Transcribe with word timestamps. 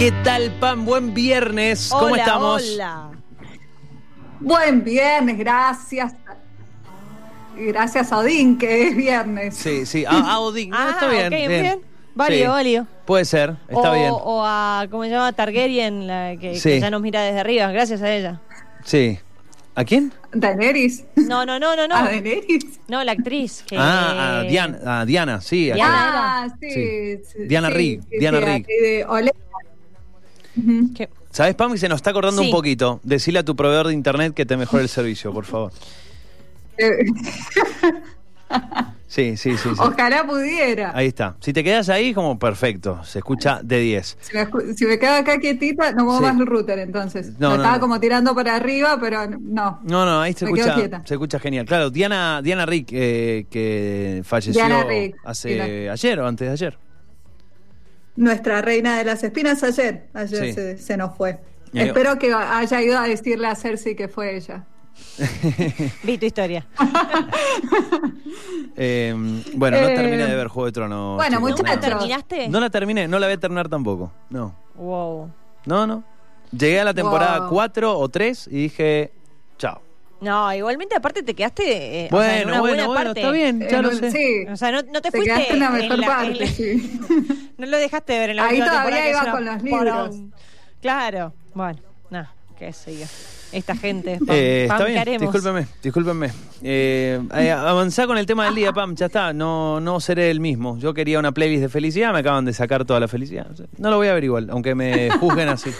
¿Qué 0.00 0.12
tal, 0.24 0.50
Pam? 0.52 0.86
Buen 0.86 1.12
viernes. 1.12 1.90
¿Cómo 1.92 2.06
Hola, 2.14 2.22
estamos? 2.22 2.62
Hola. 2.72 3.10
Buen 4.40 4.82
viernes, 4.82 5.36
gracias. 5.36 6.14
Gracias 7.54 8.10
a 8.10 8.16
Odín, 8.20 8.56
que 8.56 8.88
es 8.88 8.96
viernes. 8.96 9.54
Sí, 9.56 9.84
sí. 9.84 10.06
Ah, 10.08 10.22
ah, 10.24 10.40
Odín. 10.40 10.70
No, 10.70 10.76
Ah, 10.78 10.88
está 10.92 11.06
bien. 11.10 11.26
ok, 11.26 11.48
bien. 11.48 11.80
Válido, 12.14 12.44
Sí. 12.44 12.48
válido. 12.48 12.86
Puede 13.04 13.26
ser, 13.26 13.56
está 13.68 13.90
o, 13.90 13.94
bien. 13.94 14.10
O 14.10 14.42
a, 14.42 14.86
¿cómo 14.90 15.04
se 15.04 15.10
llama? 15.10 15.34
Targaryen, 15.34 16.06
la 16.06 16.34
que, 16.40 16.54
ya 16.54 16.90
nos 16.90 17.02
mira 17.02 17.20
desde 17.20 17.40
arriba, 17.40 17.70
gracias 17.70 18.00
a 18.00 18.10
ella. 18.10 18.40
Sí. 18.84 19.18
¿A 19.74 19.84
quién? 19.84 20.14
Daenerys. 20.32 21.04
No, 21.16 21.44
no, 21.44 21.58
no, 21.58 21.76
no, 21.76 21.86
no. 21.86 21.94
¿A 21.94 22.04
Daenerys? 22.04 22.80
No, 22.88 23.04
la 23.04 23.12
actriz. 23.12 23.62
que- 23.68 23.76
Ah, 23.78 24.38
a 24.38 24.42
Diana, 24.44 25.00
a 25.00 25.04
Diana, 25.04 25.42
sí. 25.42 25.70
a 25.70 25.74
Diana. 25.74 26.42
Ah, 26.44 26.48
sí. 26.58 26.70
Sí. 26.70 27.16
sí, 27.32 27.38
Diana 27.46 27.68
sí, 27.68 27.74
Rigg, 27.74 28.02
sí, 28.04 28.18
Diana 28.18 28.38
sí, 28.40 28.44
¿Sabes, 31.30 31.54
Pam? 31.54 31.72
Que 31.72 31.78
se 31.78 31.88
nos 31.88 31.96
está 31.96 32.10
acordando 32.10 32.42
Sí. 32.42 32.48
un 32.48 32.54
poquito. 32.54 33.00
Decile 33.02 33.38
a 33.38 33.44
tu 33.44 33.54
proveedor 33.56 33.86
de 33.88 33.94
internet 33.94 34.34
que 34.34 34.44
te 34.46 34.56
mejore 34.56 34.82
el 34.82 34.88
servicio, 34.88 35.32
por 35.32 35.44
favor. 35.44 35.72
Sí, 39.06 39.36
sí, 39.36 39.56
sí. 39.56 39.58
sí. 39.58 39.68
Ojalá 39.78 40.24
pudiera. 40.24 40.92
Ahí 40.94 41.08
está. 41.08 41.34
Si 41.40 41.52
te 41.52 41.64
quedas 41.64 41.88
ahí, 41.88 42.14
como 42.14 42.38
perfecto. 42.38 43.02
Se 43.04 43.18
escucha 43.18 43.60
de 43.62 43.80
10. 43.80 44.18
Si 44.20 44.36
me, 44.36 44.46
si 44.76 44.86
me 44.86 44.98
quedo 45.00 45.14
acá 45.14 45.38
quietita, 45.40 45.90
no 45.92 46.04
muevo 46.04 46.18
Sí. 46.20 46.24
más 46.26 46.38
el 46.40 46.46
router 46.46 46.78
entonces. 46.78 47.32
No, 47.40 47.56
estaba 47.56 47.74
no. 47.74 47.80
como 47.80 47.98
tirando 47.98 48.34
para 48.36 48.54
arriba, 48.54 48.98
pero 49.00 49.26
no. 49.28 49.80
No, 49.82 50.04
no, 50.04 50.20
ahí 50.20 50.32
se 50.32 50.44
Me 50.46 50.52
escucha, 50.52 51.02
se 51.04 51.14
escucha 51.14 51.40
genial. 51.40 51.66
Claro, 51.66 51.90
Diana, 51.90 52.40
Diana 52.40 52.66
Rick, 52.66 52.90
eh, 52.92 53.46
que 53.50 54.22
falleció 54.24 54.64
Diana 54.64 54.84
Rigg, 54.84 55.16
hace 55.24 55.90
ayer 55.90 56.20
o 56.20 56.26
antes 56.28 56.46
de 56.46 56.52
ayer. 56.52 56.78
Nuestra 58.20 58.60
reina 58.60 58.98
de 58.98 59.04
las 59.04 59.24
espinas 59.24 59.62
ayer. 59.62 60.08
Ayer 60.12 60.44
Sí. 60.46 60.52
se, 60.52 60.76
se 60.78 60.96
nos 60.98 61.16
fue. 61.16 61.40
Ahí- 61.74 61.88
Espero 61.88 62.18
que 62.18 62.32
haya 62.34 62.82
ido 62.82 62.98
a 62.98 63.08
decirle 63.08 63.46
a 63.46 63.54
Cersei 63.56 63.96
que 63.96 64.08
fue 64.08 64.36
ella. 64.36 64.66
Vi 66.04 66.18
tu 66.18 66.26
historia. 66.26 66.66
Eh, 68.76 69.14
bueno, 69.54 69.80
no 69.80 69.88
Eh, 69.88 69.94
terminé 69.94 70.26
de 70.26 70.36
ver 70.36 70.48
Juego 70.48 70.66
de 70.66 70.72
Tronos. 70.72 71.16
bueno, 71.16 71.36
chicos, 71.38 71.50
¿Nunca 71.50 71.62
muchachos. 71.74 71.90
no. 71.90 71.98
terminaste? 71.98 72.48
No 72.48 72.60
la 72.60 72.70
terminé, 72.70 73.08
no 73.08 73.18
la 73.18 73.26
voy 73.26 73.34
a 73.34 73.38
terminar 73.40 73.68
tampoco. 73.68 74.12
No, 74.30 74.54
Wow. 74.76 75.30
no, 75.66 75.86
no. 75.86 76.04
Llegué 76.52 76.80
a 76.80 76.84
la 76.84 76.94
temporada 76.94 77.40
Wow. 77.40 77.48
4 77.50 77.98
o 77.98 78.08
3 78.08 78.46
y 78.48 78.62
dije, 78.62 79.12
chao. 79.58 79.82
No, 80.20 80.52
igualmente 80.52 80.94
aparte 80.94 81.22
te 81.22 81.34
quedaste 81.34 82.04
eh, 82.04 82.08
o 82.12 82.20
sea, 82.20 82.40
en 82.40 82.42
Bueno, 82.44 82.52
una 82.52 82.60
bueno, 82.60 82.60
buena 82.60 82.86
bueno, 82.88 83.04
parte. 83.04 83.20
está 83.20 83.32
bien, 83.32 83.60
ya 83.60 83.78
En 83.78 83.82
lo 83.82 83.88
un- 83.88 83.96
sé. 83.96 84.10
Sí. 84.10 84.44
O 84.52 84.56
sea, 84.56 84.70
no, 84.70 84.82
no 84.82 85.00
te, 85.00 85.10
Te 85.10 85.16
fuiste 85.16 85.32
quedaste 85.34 85.52
en 85.54 85.58
la 85.60 85.70
mejor 85.70 85.98
en 86.00 86.04
parte, 86.06 86.44
en 86.44 86.48
sí. 86.54 87.00
No 87.58 87.66
lo 87.66 87.76
dejaste 87.78 88.18
ver 88.18 88.30
en 88.30 88.36
la 88.36 88.44
Ahí 88.46 88.60
última 88.60 88.66
todavía 88.82 89.10
iba 89.10 89.30
con 89.32 89.44
los 89.46 89.62
libros. 89.62 90.16
Claro. 90.82 91.32
Bueno, 91.54 91.78
nada, 92.10 92.32
qué 92.58 92.72
sé 92.72 92.98
yo. 92.98 93.06
Esta 93.52 93.74
gente. 93.74 94.18
Pam, 94.18 94.28
Eh, 94.30 94.66
Pam, 94.68 94.76
está 94.76 94.84
¿qué 94.86 94.90
bien, 94.92 95.00
haremos? 95.00 95.32
discúlpeme, 95.32 95.66
discúlpeme. 95.82 96.30
Eh, 96.62 97.20
eh, 97.34 97.50
avanzá 97.50 98.06
con 98.06 98.16
el 98.18 98.24
tema 98.26 98.44
del 98.44 98.54
día, 98.54 98.72
Pam, 98.72 98.94
ya 98.94 99.06
está, 99.06 99.32
no, 99.32 99.80
no 99.80 99.98
seré 100.00 100.30
el 100.30 100.38
mismo. 100.38 100.78
Yo 100.78 100.94
quería 100.94 101.18
una 101.18 101.32
playlist 101.32 101.62
de 101.62 101.68
felicidad, 101.70 102.12
me 102.12 102.20
acaban 102.20 102.44
de 102.44 102.52
sacar 102.52 102.84
toda 102.84 103.00
la 103.00 103.08
felicidad. 103.08 103.46
No 103.78 103.90
lo 103.90 103.96
voy 103.96 104.08
a 104.08 104.14
ver 104.14 104.22
igual, 104.24 104.48
aunque 104.50 104.74
me 104.74 105.10
juzguen 105.18 105.48
así. 105.48 105.70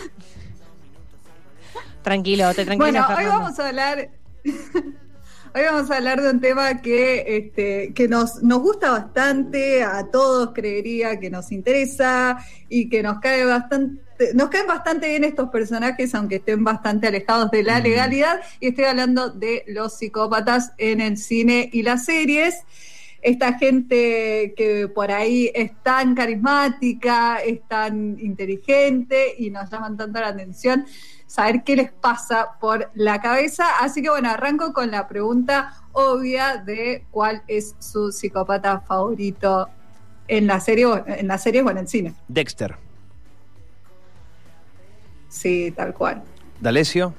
Tranquilo, 2.02 2.52
te 2.54 2.64
tranquilizas, 2.64 3.06
Bueno, 3.06 3.18
hoy 3.20 3.26
vamos 3.26 3.58
a 3.58 3.68
hablar. 3.68 4.08
Hoy 5.54 5.62
vamos 5.64 5.90
a 5.90 5.96
hablar 5.96 6.22
de 6.22 6.30
un 6.30 6.40
tema 6.40 6.80
que, 6.80 7.24
este, 7.26 7.92
que 7.92 8.08
nos, 8.08 8.42
nos 8.42 8.60
gusta 8.60 8.90
bastante, 8.92 9.82
a 9.82 10.06
todos 10.10 10.50
creería 10.54 11.18
que 11.18 11.28
nos 11.28 11.50
interesa 11.50 12.38
y 12.68 12.88
que 12.88 13.02
nos 13.02 13.18
cae 13.18 13.44
bastante, 13.44 14.00
nos 14.34 14.48
caen 14.48 14.68
bastante 14.68 15.08
bien 15.08 15.24
estos 15.24 15.50
personajes, 15.50 16.14
aunque 16.14 16.36
estén 16.36 16.62
bastante 16.62 17.08
alejados 17.08 17.50
de 17.50 17.64
la 17.64 17.80
legalidad, 17.80 18.40
y 18.60 18.68
estoy 18.68 18.84
hablando 18.84 19.30
de 19.30 19.64
los 19.66 19.98
psicópatas 19.98 20.72
en 20.78 21.00
el 21.00 21.16
cine 21.16 21.68
y 21.72 21.82
las 21.82 22.04
series. 22.04 22.62
Esta 23.22 23.58
gente 23.58 24.54
que 24.56 24.88
por 24.88 25.10
ahí 25.10 25.50
es 25.54 25.72
tan 25.82 26.14
carismática, 26.14 27.36
es 27.36 27.60
tan 27.68 28.18
inteligente 28.18 29.34
y 29.36 29.50
nos 29.50 29.68
llaman 29.68 29.96
tanto 29.96 30.20
la 30.20 30.28
atención 30.28 30.86
saber 31.30 31.62
qué 31.62 31.76
les 31.76 31.92
pasa 31.92 32.58
por 32.60 32.90
la 32.94 33.20
cabeza. 33.20 33.64
Así 33.80 34.02
que 34.02 34.10
bueno, 34.10 34.28
arranco 34.30 34.72
con 34.72 34.90
la 34.90 35.06
pregunta 35.06 35.74
obvia 35.92 36.56
de 36.56 37.04
cuál 37.12 37.42
es 37.46 37.76
su 37.78 38.10
psicópata 38.10 38.80
favorito 38.80 39.68
en 40.26 40.48
la 40.48 40.58
serie, 40.58 40.86
o- 40.86 41.04
en 41.06 41.28
la 41.28 41.38
serie 41.38 41.62
o 41.62 41.70
en 41.70 41.78
el 41.78 41.86
cine. 41.88 42.14
Dexter, 42.26 42.76
Sí, 45.28 45.72
tal 45.76 45.94
cual. 45.94 46.22
D'Alessio. 46.60 47.14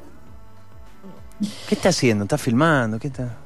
¿Qué 1.70 1.76
está 1.76 1.90
haciendo? 1.90 2.26
¿Está 2.26 2.38
filmando? 2.38 3.00
¿Qué 3.00 3.08
está? 3.08 3.38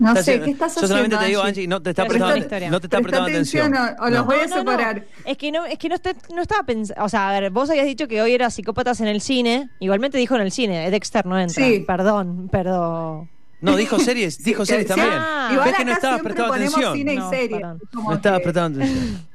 No 0.00 0.16
sé? 0.16 0.40
¿qué 0.40 0.50
estás 0.50 0.74
Yo 0.74 0.80
haciendo? 0.80 0.88
solamente 0.88 1.16
te 1.18 1.24
digo, 1.26 1.42
Angie? 1.42 1.66
No 1.68 1.80
te 1.82 1.90
está 1.90 2.02
Presta 2.06 2.18
prestando, 2.26 2.44
historia. 2.44 2.70
no 2.70 2.80
te 2.80 2.86
está 2.86 2.96
Presta 2.98 3.08
prestando 3.24 3.28
atención. 3.30 3.74
atención 3.74 3.96
o- 4.00 4.04
o 4.06 4.10
los 4.10 4.26
voy 4.26 4.36
a 4.40 4.46
No, 4.46 4.56
separar. 4.56 5.06
Es 5.24 5.36
que 5.36 5.52
no, 5.52 5.64
es 5.66 5.78
que 5.78 5.88
no, 5.88 5.94
está- 5.94 6.14
no 6.34 6.42
estaba 6.42 6.62
pensando. 6.64 7.04
O 7.04 7.08
sea, 7.08 7.28
a 7.28 7.38
ver, 7.40 7.50
vos 7.50 7.68
habías 7.70 7.86
dicho 7.86 8.08
que 8.08 8.20
hoy 8.22 8.32
era 8.34 8.50
psicópatas 8.50 9.00
en 9.00 9.06
el 9.08 9.20
cine. 9.20 9.68
Igualmente 9.78 10.18
dijo 10.18 10.34
en 10.36 10.40
el 10.42 10.50
cine. 10.52 10.90
Dexter 10.90 11.26
no 11.26 11.38
entra. 11.38 11.64
Sí. 11.64 11.84
Perdón, 11.86 12.48
perdón. 12.50 13.28
No, 13.60 13.76
dijo 13.76 13.98
series, 13.98 14.42
dijo 14.42 14.64
series 14.64 14.86
también. 14.88 15.10
Ah. 15.12 15.50
Igual 15.52 15.68
Ves 15.68 15.76
que 15.76 15.84
no 15.84 15.92
estabas 15.92 16.16
siempre 16.20 16.32
prestando 16.34 16.54
ponemos 16.54 16.74
atención. 16.74 16.96
cine 16.96 17.12
y 17.14 17.62
No, 17.94 18.02
No 18.04 18.14
estabas 18.14 18.40
prestando 18.40 18.78
atención. 18.82 19.26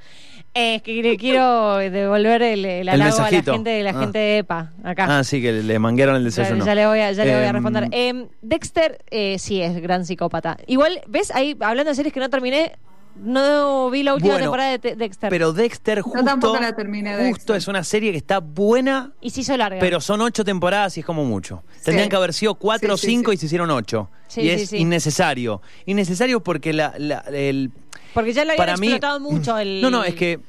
Es 0.58 0.82
que 0.84 1.04
le 1.04 1.18
quiero 1.18 1.76
devolver 1.80 2.42
el, 2.42 2.64
el 2.64 2.88
halago 2.88 3.18
a 3.20 3.30
la 3.30 3.42
gente 3.42 3.70
de 3.70 3.84
la 3.84 3.90
Ah. 3.90 4.00
gente 4.00 4.18
de 4.20 4.38
EPA. 4.38 4.72
Acá. 4.86 5.18
Ah, 5.20 5.24
sí, 5.26 5.42
que 5.42 5.52
le 5.52 5.80
manguearon 5.80 6.16
el 6.16 6.22
Ya, 6.22 6.26
desayuno. 6.44 6.66
ya 6.66 6.74
le 6.76 6.88
voy 6.88 7.00
a, 7.00 7.12
ya 7.12 7.26
le 7.26 7.36
voy 7.36 7.44
a 7.44 7.48
Em, 7.50 7.54
responder. 7.54 7.88
Eh, 7.92 8.28
Dexter 8.42 9.04
eh, 9.12 9.38
sí 9.38 9.62
es 9.62 9.82
gran 9.82 10.06
psicópata. 10.06 10.58
Igual, 10.68 11.02
¿ves? 11.08 11.30
Ahí, 11.36 11.58
hablando 11.60 11.90
de 11.92 11.96
series 11.96 12.14
que 12.14 12.22
no 12.22 12.30
terminé, 12.30 12.72
no 13.18 13.90
vi 13.90 14.04
la 14.04 14.14
última 14.14 14.34
Bueno, 14.34 14.46
temporada 14.46 14.72
de 14.72 14.80
Te- 14.80 14.96
Dexter. 14.96 15.30
Pero 15.30 15.52
Dexter 15.54 16.02
justo, 16.02 16.24
tampoco 16.24 16.58
la 16.60 16.74
terminé, 16.74 17.12
justo 17.16 17.24
Dexter. 17.26 17.56
es 17.58 17.68
una 17.68 17.84
serie 17.84 18.12
que 18.12 18.18
está 18.18 18.40
buena, 18.40 19.12
y 19.22 19.30
se 19.32 19.42
hizo 19.42 19.56
larga. 19.58 19.80
pero 19.80 20.00
son 20.02 20.22
ocho 20.22 20.44
temporadas 20.46 20.96
y 20.98 21.02
es 21.02 21.06
como 21.06 21.24
mucho. 21.26 21.64
Sí. 21.78 21.86
Tendrían 21.86 22.10
que 22.10 22.16
haber 22.16 22.34
sido 22.34 22.56
cuatro 22.56 22.94
o 22.94 22.98
sí, 22.98 23.08
cinco 23.08 23.32
sí. 23.32 23.36
y 23.36 23.38
se 23.40 23.46
hicieron 23.48 23.72
ocho. 23.72 24.10
Sí, 24.28 24.42
y 24.42 24.44
sí, 24.46 24.50
es 24.52 24.70
sí. 24.70 24.78
innecesario. 24.78 25.62
Innecesario 25.86 26.42
porque 26.44 26.74
la, 26.74 26.94
la- 26.98 27.24
el, 27.32 27.72
Porque 28.16 28.34
ya 28.34 28.44
lo 28.46 28.53
habían 28.53 28.58
para 28.66 28.78
mí- 28.78 28.88
explotado 28.88 29.20
mucho 29.20 29.58
el... 29.59 29.81
No, 29.81 29.92
no, 29.92 30.03
es 30.03 30.16
que 30.16 30.40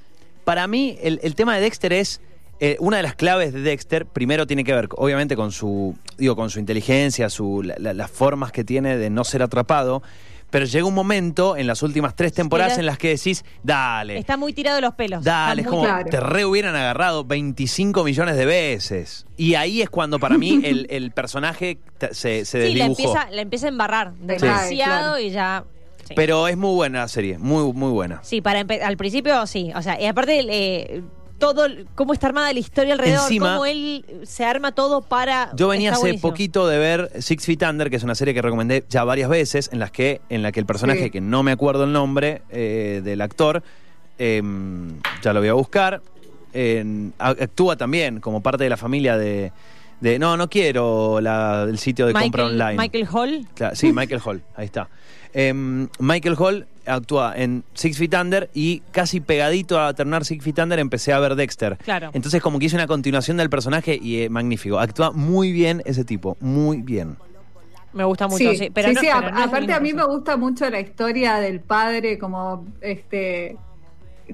para 0.44 0.66
mí 0.66 0.96
el, 1.02 1.20
el 1.22 1.34
tema 1.34 1.54
de 1.56 1.60
Dexter 1.60 1.92
es 1.92 2.20
eh, 2.60 2.76
una 2.80 2.96
de 2.96 3.02
las 3.02 3.14
claves 3.14 3.52
de 3.52 3.60
Dexter. 3.60 4.06
Primero 4.06 4.46
tiene 4.46 4.64
que 4.64 4.72
ver, 4.72 4.88
obviamente, 4.96 5.36
con 5.36 5.52
su, 5.52 5.94
digo, 6.16 6.34
con 6.36 6.48
su 6.48 6.58
inteligencia, 6.60 7.28
su, 7.28 7.62
la- 7.62 7.74
la- 7.78 7.92
las 7.92 8.10
formas 8.10 8.50
que 8.52 8.64
tiene 8.64 8.96
de 8.96 9.10
no 9.10 9.24
ser 9.24 9.42
atrapado. 9.42 10.02
Pero 10.48 10.64
llega 10.64 10.86
un 10.86 10.94
momento 10.94 11.56
en 11.56 11.66
las 11.66 11.82
últimas 11.82 12.14
tres 12.14 12.32
temporadas 12.32 12.74
Era- 12.74 12.80
en 12.80 12.86
las 12.86 12.98
que 12.98 13.08
decís, 13.08 13.44
dale, 13.64 14.16
Está 14.16 14.36
muy 14.36 14.52
tirado 14.52 14.76
de 14.76 14.82
los 14.82 14.94
pelos. 14.94 15.24
Dale, 15.24 15.62
es 15.62 15.68
como 15.68 15.82
claro. 15.82 16.08
te 16.08 16.20
re 16.20 16.44
hubieran 16.46 16.76
agarrado 16.76 17.24
25 17.24 18.04
millones 18.04 18.36
de 18.36 18.46
veces. 18.46 19.26
Y 19.36 19.56
ahí 19.56 19.82
es 19.82 19.90
cuando 19.90 20.20
para 20.20 20.38
mí 20.38 20.60
el, 20.64 20.86
el 20.88 21.10
personaje 21.10 21.78
se, 22.12 22.44
se 22.44 22.68
Sí, 22.68 22.74
la 22.76 22.84
empieza, 22.86 23.28
la 23.32 23.42
empieza 23.42 23.66
a 23.66 23.68
embarrar 23.70 24.12
demasiado 24.14 24.70
claro. 25.14 25.18
y 25.18 25.30
ya... 25.30 25.64
sí. 26.08 26.14
Pero 26.14 26.48
es 26.48 26.56
muy 26.56 26.74
buena 26.74 27.00
la 27.00 27.08
serie, 27.08 27.38
muy, 27.38 27.72
muy 27.72 27.90
buena. 27.90 28.20
Sí, 28.22 28.40
para 28.40 28.60
empe- 28.64 28.82
al 28.82 28.96
principio 28.96 29.46
sí. 29.46 29.72
O 29.74 29.82
sea, 29.82 30.00
y 30.00 30.06
aparte 30.06 30.44
eh, 30.48 31.02
todo, 31.38 31.66
cómo 31.94 32.12
está 32.14 32.28
armada 32.28 32.50
la 32.52 32.58
historia 32.58 32.94
alrededor, 32.94 33.24
Encima- 33.30 33.52
cómo 33.54 33.66
él 33.66 34.04
se 34.24 34.44
arma 34.44 34.72
todo 34.72 35.02
para... 35.02 35.50
Yo 35.54 35.68
venía 35.68 35.90
está 35.90 35.96
hace 35.98 36.02
buenísimo. 36.06 36.30
poquito 36.30 36.66
de 36.66 36.78
ver 36.78 37.10
Six 37.20 37.44
Feet 37.44 37.62
Under, 37.68 37.90
que 37.90 37.96
es 37.96 38.02
una 38.04 38.14
serie 38.14 38.32
que 38.32 38.40
recomendé 38.40 38.84
ya 38.88 39.04
varias 39.04 39.28
veces, 39.28 39.68
en 39.72 39.78
las 39.78 39.90
que, 39.90 40.20
en 40.30 40.42
la 40.42 40.50
que 40.52 40.60
el 40.60 40.66
personaje, 40.66 41.04
Sí. 41.04 41.10
que 41.10 41.20
no 41.20 41.42
me 41.42 41.52
acuerdo 41.52 41.84
el 41.84 41.92
nombre 41.92 42.40
eh, 42.50 43.02
del 43.04 43.20
actor, 43.20 43.62
eh, 44.18 44.42
ya 45.22 45.32
lo 45.34 45.40
voy 45.40 45.48
a 45.50 45.52
buscar, 45.52 46.00
en- 46.54 47.12
a- 47.18 47.28
actúa 47.30 47.76
también 47.76 48.20
como 48.20 48.40
parte 48.42 48.64
de 48.64 48.70
la 48.70 48.78
familia 48.78 49.18
de, 49.18 49.52
de- 50.00 50.18
no, 50.18 50.38
no 50.38 50.48
quiero 50.48 51.20
la- 51.20 51.64
el 51.68 51.78
sitio 51.78 52.06
de 52.06 52.14
compra 52.14 52.44
Michael, 52.44 52.62
online. 52.62 52.78
Michael 52.82 53.08
Hall. 53.12 53.46
Claro, 53.54 53.76
sí, 53.76 53.92
Michael 53.92 54.22
Hall, 54.24 54.42
ahí 54.56 54.64
está. 54.64 54.88
Em, 55.38 55.88
Michael 55.98 56.34
Hall 56.38 56.66
actúa 56.86 57.34
en 57.36 57.62
Six 57.74 57.98
Feet 57.98 58.14
Under 58.14 58.48
y 58.54 58.80
casi 58.90 59.20
pegadito 59.20 59.78
a 59.78 59.92
terminar 59.92 60.24
Six 60.24 60.42
Feet 60.42 60.58
Under 60.60 60.78
empecé 60.78 61.12
a 61.12 61.18
ver 61.20 61.34
Dexter. 61.36 61.76
Claro. 61.84 62.08
Entonces 62.14 62.40
como 62.40 62.58
que 62.58 62.64
hice 62.66 62.76
una 62.76 62.86
continuación 62.86 63.36
del 63.36 63.50
personaje 63.50 63.98
y 64.00 64.22
eh, 64.22 64.30
magnífico. 64.30 64.78
Actúa 64.78 65.10
muy 65.12 65.52
bien 65.52 65.82
ese 65.84 66.04
tipo, 66.04 66.38
muy 66.40 66.80
bien. 66.80 67.16
Me 67.92 68.04
gusta 68.04 68.28
mucho, 68.28 68.50
sí. 68.50 68.56
Sí, 68.56 68.70
pero 68.72 68.88
sí, 68.88 68.94
no, 68.94 69.00
sí, 69.02 69.06
pero 69.12 69.18
a- 69.18 69.30
no 69.30 69.36
es 69.38 69.42
el 69.42 69.48
aparte 69.48 69.72
a 69.74 69.80
mí 69.80 69.92
me 69.92 70.04
gusta 70.04 70.36
mucho 70.38 70.70
la 70.70 70.80
historia 70.80 71.34
del 71.36 71.60
padre 71.60 72.18
como 72.18 72.64
este 72.80 73.58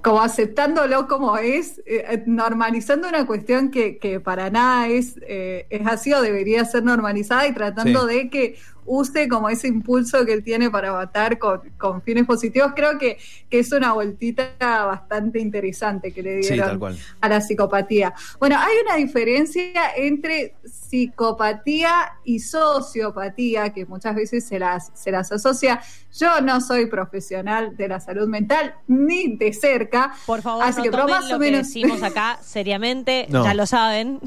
como 0.03 0.23
aceptándolo 0.23 1.07
como 1.07 1.37
es, 1.37 1.83
eh, 1.85 2.23
normalizando 2.27 3.09
una 3.09 3.27
cuestión 3.27 3.71
que, 3.71 3.99
que 3.99 4.21
para 4.21 4.49
nada 4.49 4.89
es, 4.89 5.21
eh, 5.29 5.67
es 5.69 5.87
así 5.87 6.15
o 6.15 6.23
debería 6.23 6.65
ser 6.65 6.83
normalizada 6.83 7.47
y 7.47 7.53
tratando 7.53 8.09
Sí. 8.09 8.15
de 8.15 8.31
que 8.31 8.57
use 8.85 9.29
como 9.29 9.49
ese 9.49 9.69
impulso 9.69 10.25
que 10.27 10.33
él 10.33 10.43
tiene 10.43 10.71
para 10.71 10.93
matar 10.93 11.39
con, 11.39 11.61
con 11.79 12.03
fines 12.03 12.27
positivos. 12.27 12.73
Creo 12.75 12.99
que, 12.99 13.19
que 13.49 13.59
es 13.61 13.73
una 13.73 13.93
vueltita 13.93 14.53
bastante 14.59 15.39
interesante 15.39 16.13
que 16.13 16.23
le 16.23 16.37
dieron 16.39 16.81
a 17.21 17.29
la 17.29 17.41
psicopatía. 17.41 18.13
Bueno, 18.41 18.57
hay 18.59 18.75
una 18.85 18.97
diferencia 18.97 19.93
entre 19.97 20.55
psicopatía 20.65 22.13
y 22.25 22.39
sociopatía, 22.41 23.73
que 23.73 23.87
muchas 23.87 24.15
veces 24.15 24.45
se 24.47 24.59
las, 24.59 24.91
se 24.95 25.11
las 25.11 25.31
asocia. 25.33 25.81
Yo 26.19 26.41
no 26.41 26.61
soy 26.61 26.87
profesional 26.87 27.77
de 27.77 27.89
la 27.89 28.01
salud 28.01 28.29
mental, 28.29 28.75
ni 28.89 29.37
de 29.37 29.53
cerca. 29.53 30.13
Por 30.27 30.43
favor, 30.43 30.65
Así 30.65 30.79
no 30.79 30.83
que, 30.85 30.91
pero 30.91 31.03
tomen 31.05 31.17
más 31.21 31.31
lo 31.31 31.37
o 31.37 31.39
que 31.41 31.51
menos- 31.51 31.67
decimos 31.67 32.03
acá 32.03 32.39
seriamente, 32.43 33.27
No. 33.31 33.45
ya 33.45 33.55
lo 33.55 33.67
saben. 33.67 34.21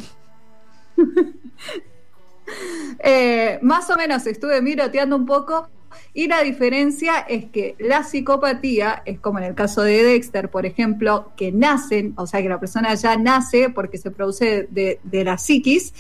Eh, 3.00 3.60
más 3.62 3.90
o 3.90 3.96
menos 3.96 4.26
estuve 4.28 4.62
miroteando 4.62 5.16
un 5.16 5.26
poco 5.26 5.70
y 6.14 6.28
la 6.28 6.42
diferencia 6.42 7.20
es 7.20 7.46
que 7.46 7.76
la 7.78 8.04
psicopatía 8.04 9.04
es 9.06 9.20
como 9.20 9.40
en 9.40 9.46
el 9.46 9.56
caso 9.56 9.82
de 9.82 10.04
Dexter, 10.04 10.50
por 10.50 10.66
ejemplo, 10.66 11.32
que 11.36 11.52
nacen, 11.52 12.14
o 12.18 12.26
sea 12.26 12.42
que 12.42 12.50
la 12.50 12.60
persona 12.60 12.94
ya 12.96 13.18
nace 13.18 13.70
porque 13.70 13.98
se 13.98 14.12
produce 14.12 14.68
de, 14.70 15.00
de 15.04 15.24
la 15.24 15.38
psiquis, 15.38 15.94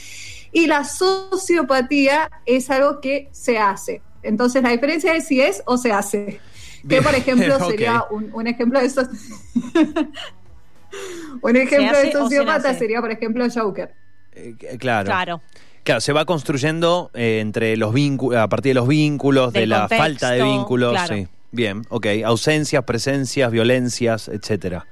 y 0.51 0.67
la 0.67 0.85
sociopatía 0.85 2.29
es 2.45 2.69
algo 2.69 3.01
que 3.01 3.27
se 3.31 3.57
hace. 3.57 4.01
Entonces 4.23 4.63
la 4.63 4.69
diferencia 4.69 5.15
es 5.15 5.27
si 5.27 5.41
es 5.41 5.61
o 5.65 5.77
se 5.77 5.91
hace. 5.91 6.39
Que 6.87 7.01
por 7.01 7.13
ejemplo 7.13 7.59
sería 7.69 8.05
un, 8.09 8.29
un 8.33 8.47
ejemplo 8.47 8.79
de 8.79 8.85
esos... 8.85 9.07
un 11.41 11.55
ejemplo 11.57 11.97
de 11.97 12.11
sociópata 12.11 12.73
sería 12.73 13.01
por 13.01 13.11
ejemplo 13.11 13.45
Joker. 13.53 13.93
Eh, 14.31 14.55
claro. 14.79 15.07
Claro. 15.07 15.41
Claro, 15.85 16.01
se 16.01 16.11
va 16.11 16.25
construyendo 16.25 17.11
eh, 17.13 17.39
entre 17.41 17.77
los 17.77 17.93
vínculos, 17.93 18.37
a 18.41 18.49
partir 18.49 18.71
de 18.71 18.73
los 18.73 18.87
vínculos, 18.87 19.53
de 19.53 19.67
la 19.67 19.81
contexto, 19.81 20.03
falta 20.03 20.31
de 20.31 20.43
vínculos. 20.43 20.91
claro. 20.91 21.15
Sí. 21.15 21.27
Bien, 21.51 21.83
ok. 21.89 22.07
Ausencias, 22.25 22.83
presencias, 22.83 23.49
violencias, 23.49 24.27
etcétera. 24.27 24.85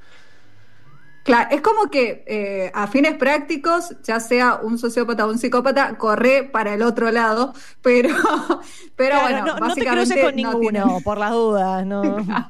Claro, 1.24 1.50
es 1.52 1.62
como 1.62 1.90
que 1.90 2.24
eh, 2.28 2.72
a 2.74 2.86
fines 2.88 3.16
prácticos, 3.16 3.96
ya 4.04 4.20
sea 4.20 4.60
un 4.62 4.78
sociópata 4.78 5.26
o 5.26 5.32
un 5.32 5.40
psicópata, 5.40 5.98
corre 5.98 6.44
para 6.44 6.74
el 6.74 6.82
otro 6.84 7.12
lado, 7.12 7.54
pero, 7.82 8.10
pero 8.96 9.16
Claro, 9.20 9.22
bueno, 9.24 9.40
no, 9.40 9.46
no 9.48 9.56
te 9.56 9.62
básicamente 9.62 10.14
cruces 10.16 10.24
con 10.24 10.36
no 10.42 10.52
ninguno, 10.54 10.84
tiene- 10.86 11.02
por 11.02 11.18
las 11.18 11.32
dudas, 11.32 11.86
no. 11.86 12.02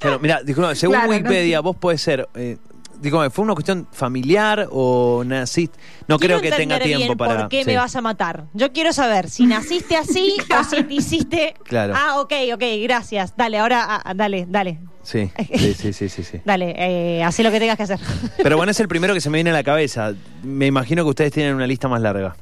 Claro, 0.00 0.20
mira, 0.20 0.42
disculpa, 0.44 0.74
según 0.76 0.94
Claro, 0.94 1.08
no 1.08 1.16
Wikipedia, 1.16 1.60
vos 1.60 1.76
podés 1.76 2.00
ser. 2.00 2.28
Eh, 2.36 2.56
disculpame, 3.00 3.30
¿fue 3.30 3.44
una 3.44 3.54
cuestión 3.54 3.88
familiar 3.92 4.68
o 4.70 5.22
naciste? 5.24 5.78
No 6.06 6.18
Quiero 6.18 6.38
creo 6.38 6.50
que 6.50 6.56
tenga 6.56 6.78
tiempo 6.78 7.06
bien 7.06 7.18
para. 7.18 7.40
¿Por 7.40 7.48
qué 7.48 7.64
sí. 7.64 7.70
me 7.70 7.76
vas 7.76 7.94
a 7.96 8.00
matar? 8.00 8.46
Yo 8.54 8.72
quiero 8.72 8.92
saber 8.92 9.28
si 9.30 9.46
naciste 9.46 9.96
así 9.96 10.36
o 10.60 10.64
si 10.64 10.82
te 10.82 10.94
hiciste. 10.94 11.54
Claro. 11.64 11.94
Ah, 11.96 12.20
ok, 12.20 12.32
ok, 12.54 12.62
gracias. 12.82 13.36
Dale, 13.36 13.58
ahora, 13.58 13.84
ah, 13.88 14.02
ah, 14.04 14.14
dale, 14.14 14.46
dale. 14.48 14.80
Sí, 15.02 15.30
sí, 15.54 15.74
sí, 15.74 15.92
sí, 15.92 16.08
sí, 16.08 16.22
sí. 16.22 16.40
Dale, 16.44 16.74
eh, 16.76 17.22
haz 17.22 17.38
lo 17.38 17.50
que 17.50 17.60
tengas 17.60 17.76
que 17.76 17.84
hacer. 17.84 18.00
Pero 18.42 18.56
bueno, 18.56 18.72
es 18.72 18.80
el 18.80 18.88
primero 18.88 19.14
que 19.14 19.20
se 19.20 19.30
me 19.30 19.38
viene 19.38 19.50
a 19.50 19.54
la 19.54 19.64
cabeza. 19.64 20.12
Me 20.42 20.66
imagino 20.66 21.04
que 21.04 21.10
ustedes 21.10 21.32
tienen 21.32 21.54
una 21.54 21.66
lista 21.66 21.88
más 21.88 22.02
larga. 22.02 22.36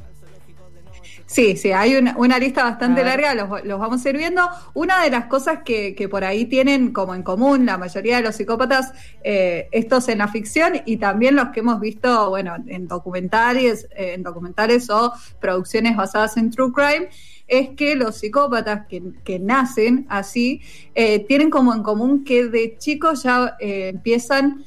Sí, 1.26 1.56
sí, 1.56 1.72
hay 1.72 1.96
una, 1.96 2.14
una 2.16 2.38
lista 2.38 2.62
bastante 2.62 3.02
larga, 3.02 3.34
los, 3.34 3.64
los 3.64 3.80
vamos 3.80 4.06
a 4.06 4.10
ir 4.10 4.16
viendo. 4.16 4.48
Una 4.74 5.02
de 5.02 5.10
las 5.10 5.26
cosas 5.26 5.60
que, 5.64 5.96
que 5.96 6.08
por 6.08 6.24
ahí 6.24 6.44
tienen 6.44 6.92
como 6.92 7.16
en 7.16 7.24
común 7.24 7.66
la 7.66 7.76
mayoría 7.76 8.18
de 8.18 8.22
los 8.22 8.36
psicópatas, 8.36 8.92
eh, 9.24 9.68
estos 9.72 10.08
en 10.08 10.18
la 10.18 10.28
ficción 10.28 10.74
y 10.86 10.98
también 10.98 11.34
los 11.34 11.48
que 11.48 11.60
hemos 11.60 11.80
visto, 11.80 12.30
bueno, 12.30 12.54
en 12.68 12.86
documentales, 12.86 13.88
eh, 13.96 14.14
en 14.14 14.22
documentales 14.22 14.88
o 14.88 15.12
producciones 15.40 15.96
basadas 15.96 16.36
en 16.36 16.52
true 16.52 16.72
crime, 16.72 17.08
es 17.48 17.70
que 17.70 17.96
los 17.96 18.18
psicópatas 18.18 18.86
que, 18.86 19.02
que 19.24 19.40
nacen 19.40 20.06
así 20.08 20.60
eh, 20.94 21.20
tienen 21.26 21.50
como 21.50 21.74
en 21.74 21.82
común 21.82 22.24
que 22.24 22.46
de 22.46 22.78
chicos 22.78 23.24
ya 23.24 23.56
eh, 23.58 23.88
empiezan 23.88 24.64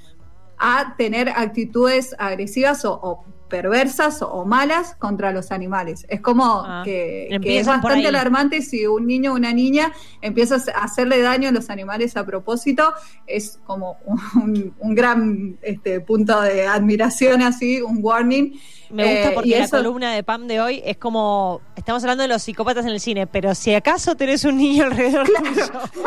a 0.57 0.95
tener 0.97 1.29
actitudes 1.29 2.13
agresivas 2.19 2.83
o, 2.83 2.99
o 3.01 3.23
perversas 3.49 4.21
o, 4.21 4.45
malas 4.45 4.95
contra 4.95 5.31
los 5.31 5.51
animales. 5.51 6.05
Es 6.07 6.21
como 6.21 6.63
Ah, 6.65 6.83
que, 6.85 7.37
que 7.41 7.59
es 7.59 7.67
bastante 7.67 8.07
alarmante 8.07 8.61
si 8.61 8.85
un 8.87 9.07
niño 9.07 9.33
o 9.33 9.35
una 9.35 9.51
niña 9.51 9.91
empieza 10.21 10.55
a 10.75 10.83
hacerle 10.83 11.21
daño 11.21 11.49
a 11.49 11.51
los 11.51 11.69
animales 11.69 12.15
a 12.15 12.25
propósito. 12.25 12.93
Es 13.27 13.59
como 13.65 13.97
un, 14.35 14.73
un 14.79 14.95
gran 14.95 15.57
este, 15.61 15.99
punto 15.99 16.39
de 16.41 16.67
admiración 16.67 17.41
así, 17.41 17.81
un 17.81 17.99
warning. 18.01 18.59
Me 18.91 19.03
gusta 19.03 19.29
Eh, 19.29 19.31
porque 19.35 19.49
y 19.49 19.59
la 19.59 19.67
columna 19.67 20.13
de 20.13 20.23
Pam 20.23 20.47
de 20.47 20.61
hoy 20.61 20.81
es 20.83 20.97
como. 20.97 21.61
Estamos 21.75 22.01
hablando 22.03 22.23
de 22.23 22.27
los 22.27 22.41
psicópatas 22.41 22.85
en 22.85 22.91
el 22.91 22.99
cine, 22.99 23.27
pero 23.27 23.53
si 23.53 23.73
acaso 23.75 24.15
tenés 24.15 24.45
un 24.45 24.57
niño 24.57 24.85
alrededor 24.85 25.27
tuyo. 25.27 25.63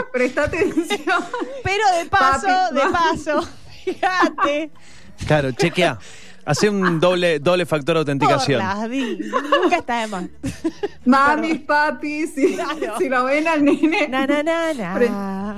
Presta 0.13 0.45
atención. 0.45 1.23
Pero 1.63 1.85
de 1.99 2.07
paso, 2.07 2.47
Papi, 2.47 2.75
de 2.75 2.81
paso, 2.93 3.49
fíjate. 3.85 4.71
Claro, 5.27 5.53
chequea. 5.53 5.99
Hace 6.45 6.69
un 6.71 6.99
doble, 6.99 7.39
doble 7.39 7.67
factor 7.67 7.95
de 7.95 7.99
autenticación. 8.01 8.61
Por 8.61 8.69
las 8.79 8.91
di- 8.91 9.19
Nunca 9.63 9.77
está 9.77 10.01
de 10.01 10.07
más. 10.09 10.25
Mamis, 11.05 11.61
papis, 11.61 12.35
si, 12.35 12.55
Claro. 12.55 12.99
si 12.99 13.09
lo 13.09 13.25
ven 13.25 13.47
al 13.47 13.65
nene. 13.65 14.09
Na, 14.09 14.27
na, 14.27 14.43
na, 14.43 14.73
na. 14.75 15.57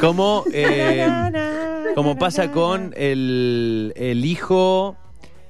Como, 0.00 0.44
eh, 0.52 1.04
Na, 1.06 1.30
na, 1.30 1.50
na, 1.84 1.94
como 1.94 2.14
na, 2.14 2.18
pasa 2.18 2.46
na, 2.46 2.52
con 2.52 2.94
el, 2.96 3.92
el 3.96 4.24
hijo 4.24 4.96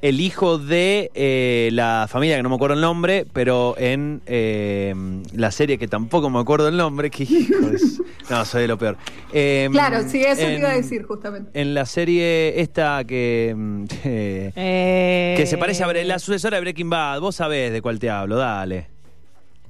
el 0.05 0.21
hijo 0.21 0.59
de 0.59 1.11
eh, 1.15 1.71
la 1.73 2.07
familia 2.11 2.37
que 2.37 2.43
no 2.43 2.51
me 2.51 2.57
acuerdo 2.57 2.75
el 2.75 2.83
nombre 2.83 3.25
pero 3.33 3.75
en 3.79 4.21
eh, 4.27 4.95
la 5.33 5.51
serie 5.51 5.79
que 5.79 5.89
tampoco 5.89 6.29
me 6.29 6.39
acuerdo 6.41 6.69
el 6.69 6.77
nombre 6.77 7.09
que 7.11 7.23
hijo 7.25 7.55
de 7.71 7.79
no 8.31 8.45
soy 8.45 8.63
de 8.63 8.69
lo 8.69 8.77
peor 8.77 8.99
Eh, 9.33 9.67
Claro, 9.73 10.03
sí, 10.07 10.21
eso 10.23 10.37
te 10.43 10.53
en- 10.55 10.59
iba 10.61 10.71
a 10.71 10.75
decir 10.75 11.05
justamente. 11.05 11.59
en 11.59 11.73
la 11.73 11.87
serie 11.87 12.61
esta 12.61 13.03
que 13.05 13.55
mm, 13.57 13.85
eh, 14.05 14.53
Eh, 14.57 15.35
que 15.39 15.47
se 15.47 15.57
parece 15.57 15.85
a 15.85 15.93
la 15.93 16.19
sucesora 16.19 16.57
de 16.59 16.61
Breaking 16.61 16.91
Bad 16.91 17.21
vos 17.21 17.37
sabés 17.37 17.73
de 17.73 17.81
cuál 17.81 17.99
te 17.99 18.11
hablo 18.11 18.37
dale 18.37 18.89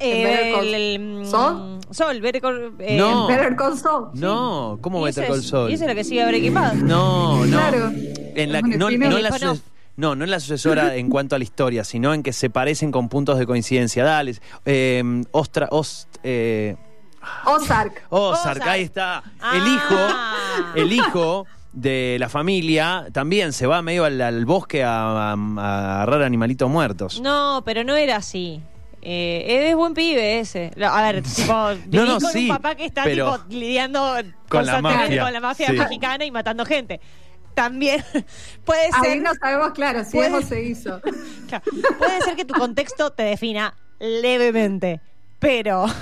eh, 0.00 0.52
el- 0.60 0.74
el- 0.74 1.26
Saul? 1.26 1.78
Sol, 1.92 2.20
Better 2.20 2.42
Call- 2.42 2.72
eh, 2.80 2.96
No. 2.98 3.28
Better 3.28 3.54
Call 3.54 3.78
Saul. 3.78 4.08
no 4.14 4.78
cómo 4.80 5.00
Better 5.00 5.28
Call 5.28 5.38
es- 5.38 5.46
Saul 5.46 5.70
Y 5.70 5.74
eso 5.74 5.84
es 5.84 5.90
lo 5.90 5.94
que 5.94 6.02
sigue 6.02 6.22
a 6.22 6.26
Breaking 6.26 6.54
Bad. 6.54 6.74
No, 6.74 7.46
no. 7.46 7.56
Claro. 7.56 7.92
En 8.34 8.52
la, 8.52 8.60
no, 8.62 8.90
no 8.90 9.18
la 9.20 9.28
Spin-off. 9.28 9.60
No, 9.96 10.14
no 10.16 10.24
en 10.24 10.30
la 10.30 10.40
sucesora 10.40 10.96
en 10.96 11.08
cuanto 11.08 11.34
a 11.36 11.38
la 11.38 11.44
historia, 11.44 11.84
sino 11.84 12.12
en 12.14 12.22
que 12.22 12.32
se 12.32 12.50
parecen 12.50 12.90
con 12.90 13.08
puntos 13.08 13.38
de 13.38 13.46
coincidencia. 13.46 14.04
Dale. 14.04 14.34
Eh, 14.64 15.02
Ostra, 15.30 15.68
Ost, 15.70 16.08
eh, 16.22 16.76
Ozark. 17.46 18.04
Ozark, 18.10 18.10
Ozark. 18.10 18.66
ahí 18.68 18.82
está. 18.82 19.22
El 19.54 19.62
Ah. 19.62 19.74
hijo, 19.74 20.78
el 20.80 20.92
hijo 20.92 21.46
de 21.72 22.16
la 22.20 22.28
familia 22.28 23.06
también 23.12 23.52
se 23.52 23.66
va 23.66 23.82
medio 23.82 24.04
al, 24.04 24.20
al 24.20 24.44
bosque 24.46 24.84
a, 24.84 25.32
a- 25.32 25.32
a 25.32 25.94
agarrar 26.02 26.22
animalitos 26.22 26.68
muertos. 26.70 27.20
No, 27.20 27.62
pero 27.64 27.82
no 27.84 27.96
era 27.96 28.16
así. 28.16 28.60
Eh, 29.06 29.68
es 29.68 29.76
buen 29.76 29.92
pibe 29.92 30.40
ese. 30.40 30.70
A 30.82 31.02
ver, 31.02 31.22
tipo, 31.22 31.52
No, 31.52 32.04
no, 32.06 32.18
con 32.20 32.32
sí, 32.32 32.48
un 32.48 32.56
papá 32.56 32.74
que 32.74 32.86
está 32.86 33.04
tipo, 33.04 33.38
lidiando 33.50 34.00
Con 34.00 34.16
la 34.24 34.32
constantemente 34.48 35.02
mafia, 35.04 35.22
con 35.24 35.32
la 35.34 35.40
mafia 35.40 35.66
sí. 35.68 35.72
mexicana 35.74 36.24
y 36.24 36.30
matando 36.30 36.64
gente. 36.64 37.00
También 37.54 38.02
puede 38.64 38.86
Ahí 38.92 39.12
ser, 39.12 39.22
no 39.22 39.34
sabemos, 39.34 39.72
claro, 39.72 40.04
si 40.04 40.12
Puede- 40.16 40.28
eso 40.38 40.42
se 40.42 40.62
hizo. 40.62 41.00
claro, 41.48 41.64
puede 41.98 42.20
ser 42.22 42.36
que 42.36 42.44
tu 42.44 42.54
contexto 42.54 43.12
te 43.12 43.22
defina 43.22 43.74
levemente, 44.00 45.00
pero 45.38 45.86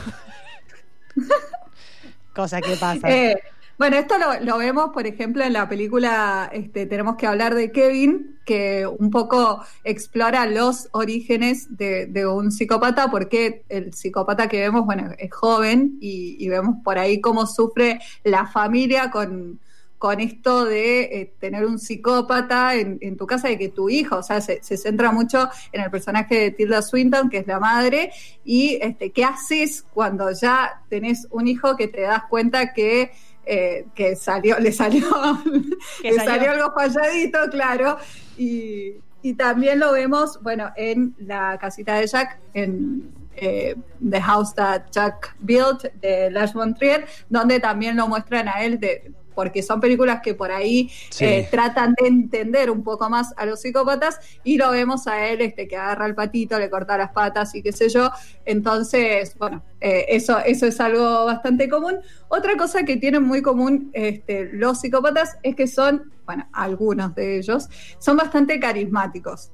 cosa 2.34 2.60
que 2.60 2.76
pasa. 2.76 3.08
Eh, 3.10 3.36
bueno, 3.78 3.96
esto 3.96 4.16
lo, 4.18 4.38
lo 4.40 4.58
vemos, 4.58 4.90
por 4.92 5.06
ejemplo, 5.06 5.42
en 5.44 5.52
la 5.54 5.68
película 5.68 6.48
este, 6.52 6.86
Tenemos 6.86 7.16
que 7.16 7.26
hablar 7.26 7.54
de 7.54 7.72
Kevin, 7.72 8.38
que 8.44 8.86
un 8.86 9.10
poco 9.10 9.64
explora 9.82 10.46
los 10.46 10.88
orígenes 10.92 11.76
de, 11.76 12.06
de 12.06 12.26
un 12.26 12.52
psicópata, 12.52 13.10
porque 13.10 13.64
el 13.68 13.92
psicópata 13.92 14.48
que 14.48 14.60
vemos, 14.60 14.84
bueno, 14.84 15.10
es 15.18 15.32
joven 15.32 15.96
y, 16.00 16.36
y 16.38 16.48
vemos 16.48 16.76
por 16.84 16.98
ahí 16.98 17.20
cómo 17.20 17.46
sufre 17.46 17.98
la 18.24 18.46
familia 18.46 19.10
con, 19.10 19.58
con 20.02 20.18
esto 20.18 20.64
de 20.64 21.02
eh, 21.02 21.32
tener 21.38 21.64
un 21.64 21.78
psicópata 21.78 22.74
en, 22.74 22.98
en 23.02 23.16
tu 23.16 23.24
casa 23.24 23.52
y 23.52 23.56
que 23.56 23.68
tu 23.68 23.88
hijo, 23.88 24.16
o 24.16 24.22
sea, 24.24 24.40
se, 24.40 24.60
se 24.60 24.76
centra 24.76 25.12
mucho 25.12 25.48
en 25.70 25.80
el 25.80 25.92
personaje 25.92 26.40
de 26.40 26.50
Tilda 26.50 26.82
Swinton, 26.82 27.30
que 27.30 27.38
es 27.38 27.46
la 27.46 27.60
madre, 27.60 28.10
y 28.44 28.80
este, 28.82 29.12
qué 29.12 29.24
haces 29.24 29.86
cuando 29.94 30.32
ya 30.32 30.82
tenés 30.88 31.28
un 31.30 31.46
hijo 31.46 31.76
que 31.76 31.86
te 31.86 32.00
das 32.00 32.24
cuenta 32.28 32.72
que, 32.72 33.12
eh, 33.46 33.86
que 33.94 34.16
salió, 34.16 34.58
le 34.58 34.72
salió, 34.72 35.06
le 36.02 36.14
salió. 36.14 36.24
salió 36.24 36.50
algo 36.50 36.74
falladito, 36.74 37.38
claro, 37.52 37.96
y, 38.36 38.94
y 39.22 39.34
también 39.34 39.78
lo 39.78 39.92
vemos, 39.92 40.42
bueno, 40.42 40.72
en 40.74 41.14
la 41.18 41.58
casita 41.60 41.94
de 41.94 42.08
Jack, 42.08 42.40
en 42.54 43.08
eh, 43.36 43.76
The 44.10 44.20
House 44.20 44.52
That 44.56 44.90
Jack 44.90 45.36
Built, 45.38 45.84
de 46.00 46.28
Lars 46.32 46.54
von 46.54 46.74
Trier, 46.74 47.06
donde 47.28 47.60
también 47.60 47.96
lo 47.96 48.08
muestran 48.08 48.48
a 48.48 48.64
él 48.64 48.80
de, 48.80 49.12
porque 49.34 49.62
son 49.62 49.80
películas 49.80 50.20
que 50.22 50.34
por 50.34 50.50
ahí 50.52 50.90
Sí. 51.10 51.24
eh, 51.24 51.48
tratan 51.50 51.94
de 52.00 52.08
entender 52.08 52.70
un 52.70 52.82
poco 52.82 53.08
más 53.10 53.32
a 53.36 53.46
los 53.46 53.60
psicópatas 53.60 54.18
y 54.44 54.58
lo 54.58 54.70
vemos 54.70 55.06
a 55.06 55.26
él 55.28 55.40
este 55.40 55.66
que 55.68 55.76
agarra 55.76 56.06
el 56.06 56.14
patito, 56.14 56.58
le 56.58 56.70
corta 56.70 56.96
las 56.96 57.12
patas 57.12 57.54
y 57.54 57.62
qué 57.62 57.72
sé 57.72 57.88
yo. 57.88 58.10
Entonces, 58.44 59.36
bueno, 59.38 59.62
eh, 59.80 60.06
eso, 60.08 60.38
eso 60.38 60.66
es 60.66 60.78
algo 60.80 61.24
bastante 61.24 61.68
común. 61.68 61.96
Otra 62.28 62.56
cosa 62.56 62.84
que 62.84 62.96
tienen 62.96 63.22
muy 63.22 63.42
común 63.42 63.90
este, 63.92 64.50
los 64.52 64.80
psicópatas 64.80 65.36
es 65.42 65.56
que 65.56 65.66
son, 65.66 66.12
bueno, 66.26 66.46
algunos 66.52 67.14
de 67.14 67.38
ellos, 67.38 67.68
son 67.98 68.16
bastante 68.16 68.60
carismáticos. 68.60 69.50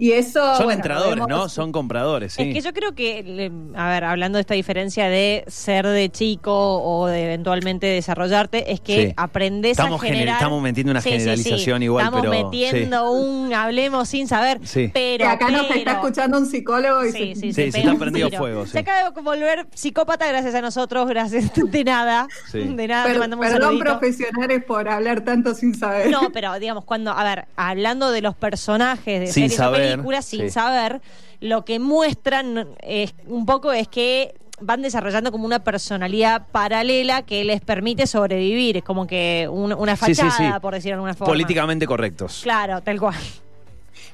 Y 0.00 0.12
eso, 0.12 0.40
Son 0.54 0.66
bueno, 0.66 0.78
entradores, 0.78 1.26
¿no? 1.26 1.48
Son 1.48 1.72
compradores, 1.72 2.34
sí. 2.34 2.42
Es 2.42 2.54
que 2.54 2.60
yo 2.60 2.72
creo 2.72 2.94
que, 2.94 3.50
a 3.74 3.88
ver, 3.88 4.04
hablando 4.04 4.36
de 4.36 4.42
esta 4.42 4.54
diferencia 4.54 5.08
de 5.08 5.42
ser 5.48 5.86
de 5.88 6.08
chico 6.08 6.52
o 6.82 7.08
de 7.08 7.24
eventualmente 7.24 7.86
desarrollarte, 7.88 8.72
es 8.72 8.80
que 8.80 9.08
Sí. 9.08 9.14
aprendes 9.16 9.72
Estamos 9.72 10.00
a 10.00 10.04
gener- 10.06 10.12
generar... 10.18 10.34
estamos 10.36 10.62
metiendo 10.62 10.92
una 10.92 11.00
generalización 11.02 11.82
igual, 11.82 12.04
Estamos 12.06 12.20
pero- 12.30 12.44
metiendo 12.44 13.10
un 13.10 13.52
hablemos 13.52 14.08
sin 14.08 14.28
saber, 14.28 14.60
Sí. 14.62 14.88
pero... 14.94 15.24
que 15.24 15.30
acá 15.30 15.50
nos 15.50 15.66
pero- 15.66 15.78
está 15.80 15.92
escuchando 15.94 16.38
un 16.38 16.46
psicólogo 16.46 17.04
y 17.04 17.10
Sí, 17.12 17.18
se- 17.18 17.34
sí, 17.34 17.34
Sí, 17.34 17.52
se 17.52 17.72
se 17.72 17.78
pega 17.78 17.92
está 17.92 17.98
prendido 17.98 18.30
fuego, 18.30 18.66
sí. 18.66 18.72
Se 18.72 18.78
acaba 18.78 19.10
de 19.10 19.20
volver 19.20 19.66
psicópata 19.74 20.28
gracias 20.28 20.54
a 20.54 20.60
nosotros, 20.60 21.08
gracias 21.08 21.50
de 21.56 21.84
nada. 21.84 22.28
Sí. 22.52 22.60
De 22.60 22.86
nada, 22.86 23.02
te 23.02 23.10
Per- 23.10 23.18
mandamos 23.18 23.46
perdón, 23.46 23.62
saludito. 23.62 23.84
profesionales, 23.84 24.62
por 24.64 24.88
hablar 24.88 25.22
tanto 25.22 25.54
sin 25.54 25.74
saber. 25.74 26.08
No, 26.08 26.30
pero 26.32 26.56
digamos, 26.60 26.84
cuando, 26.84 27.10
a 27.10 27.24
ver, 27.24 27.46
hablando 27.56 28.12
de 28.12 28.20
los 28.22 28.36
personajes 28.36 29.18
de 29.20 29.26
Sin 29.26 29.34
series 29.50 29.54
saber, 29.56 29.87
o 29.88 29.96
películas, 29.96 30.24
sin 30.24 30.40
sí. 30.42 30.50
saber, 30.50 31.00
lo 31.40 31.64
que 31.64 31.78
muestran 31.78 32.68
es, 32.80 33.14
un 33.26 33.46
poco 33.46 33.72
es 33.72 33.88
que 33.88 34.34
van 34.60 34.82
desarrollando 34.82 35.30
como 35.30 35.46
una 35.46 35.60
personalidad 35.60 36.46
paralela 36.50 37.22
que 37.22 37.44
les 37.44 37.60
permite 37.60 38.06
sobrevivir. 38.08 38.78
Es 38.78 38.82
como 38.82 39.06
que 39.06 39.48
un- 39.50 39.72
una 39.72 39.94
sí, 39.96 40.14
fachada, 40.14 40.54
sí. 40.54 40.60
por 40.60 40.74
decirlo 40.74 40.90
de 40.90 40.94
alguna 40.94 41.14
forma. 41.14 41.32
Políticamente 41.32 41.86
correctos. 41.86 42.40
Claro, 42.42 42.80
tal 42.82 42.98
cual. 42.98 43.14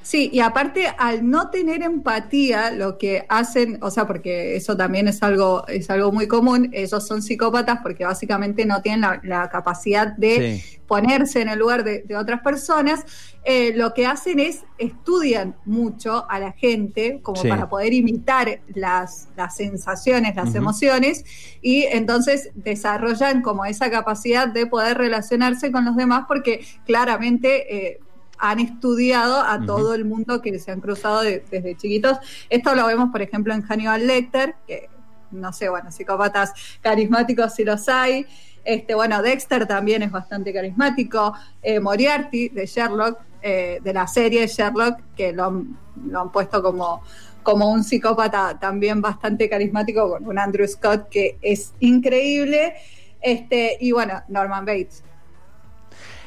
Sí, 0.05 0.29
y 0.31 0.39
aparte 0.39 0.85
al 0.99 1.27
no 1.27 1.49
tener 1.49 1.81
empatía, 1.81 2.69
lo 2.69 2.99
que 2.99 3.25
hacen, 3.27 3.79
o 3.81 3.89
sea, 3.89 4.05
porque 4.05 4.55
eso 4.55 4.77
también 4.77 5.07
es 5.07 5.23
algo, 5.23 5.67
es 5.67 5.89
algo 5.89 6.11
muy 6.11 6.27
común, 6.27 6.69
ellos 6.73 7.07
son 7.07 7.23
psicópatas 7.23 7.79
porque 7.81 8.05
básicamente 8.05 8.67
no 8.67 8.83
tienen 8.83 9.01
la, 9.01 9.19
la 9.23 9.49
capacidad 9.49 10.05
de 10.15 10.61
Sí. 10.61 10.77
ponerse 10.85 11.41
en 11.41 11.49
el 11.49 11.57
lugar 11.57 11.83
de, 11.83 12.03
de 12.03 12.15
otras 12.17 12.41
personas, 12.41 13.03
eh, 13.45 13.73
lo 13.75 13.95
que 13.95 14.05
hacen 14.05 14.39
es 14.39 14.63
estudian 14.77 15.55
mucho 15.65 16.29
a 16.29 16.37
la 16.37 16.51
gente 16.51 17.19
como 17.23 17.41
Sí. 17.41 17.49
para 17.49 17.67
poder 17.67 17.91
imitar 17.91 18.61
las, 18.75 19.29
las 19.35 19.55
sensaciones, 19.57 20.35
las 20.35 20.53
emociones, 20.53 21.25
y 21.63 21.81
entonces 21.85 22.51
desarrollan 22.53 23.41
como 23.41 23.65
esa 23.65 23.89
capacidad 23.89 24.47
de 24.47 24.67
poder 24.67 24.99
relacionarse 24.99 25.71
con 25.71 25.83
los 25.83 25.95
demás 25.95 26.25
porque 26.27 26.63
claramente... 26.85 27.75
eh, 27.75 28.01
han 28.37 28.59
estudiado 28.59 29.39
a 29.41 29.65
todo 29.65 29.93
el 29.93 30.05
mundo 30.05 30.41
que 30.41 30.57
se 30.59 30.71
han 30.71 30.81
cruzado 30.81 31.21
de- 31.21 31.43
desde 31.49 31.75
chiquitos. 31.77 32.17
Esto 32.49 32.75
lo 32.75 32.85
vemos, 32.87 33.09
por 33.11 33.21
ejemplo, 33.21 33.53
en 33.53 33.61
Hannibal 33.61 34.05
Lecter, 34.05 34.55
que 34.67 34.89
no 35.31 35.51
sé, 35.51 35.69
bueno, 35.69 35.91
psicópatas 35.91 36.53
carismáticos 36.81 37.53
sí 37.53 37.63
los 37.63 37.87
hay. 37.89 38.25
Este, 38.63 38.95
bueno, 38.95 39.21
Dexter 39.21 39.67
también 39.67 40.01
es 40.01 40.11
bastante 40.11 40.53
carismático. 40.53 41.33
Eh, 41.61 41.79
Moriarty 41.79 42.49
de 42.49 42.65
Sherlock, 42.65 43.19
eh, 43.41 43.79
de 43.83 43.93
la 43.93 44.07
serie 44.07 44.47
Sherlock, 44.47 44.99
que 45.15 45.33
lo 45.33 45.45
han, 45.45 45.77
lo 46.07 46.21
han 46.21 46.31
puesto 46.31 46.63
como, 46.63 47.03
como 47.43 47.69
un 47.69 47.83
psicópata 47.83 48.57
también 48.59 49.01
bastante 49.01 49.47
carismático, 49.49 50.09
con 50.09 50.25
un 50.27 50.39
Andrew 50.39 50.67
Scott 50.67 51.09
que 51.09 51.37
es 51.41 51.73
increíble. 51.79 52.73
Este, 53.21 53.77
y 53.81 53.91
bueno, 53.91 54.21
Norman 54.29 54.65
Bates. 54.65 55.03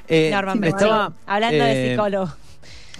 Eh, 0.09 0.31
Norman 0.33 0.61
me 0.61 0.69
estaba, 0.69 1.13
Hablando 1.27 1.65
de 1.65 1.87
eh, 1.87 1.91
psicólogo. 1.91 2.33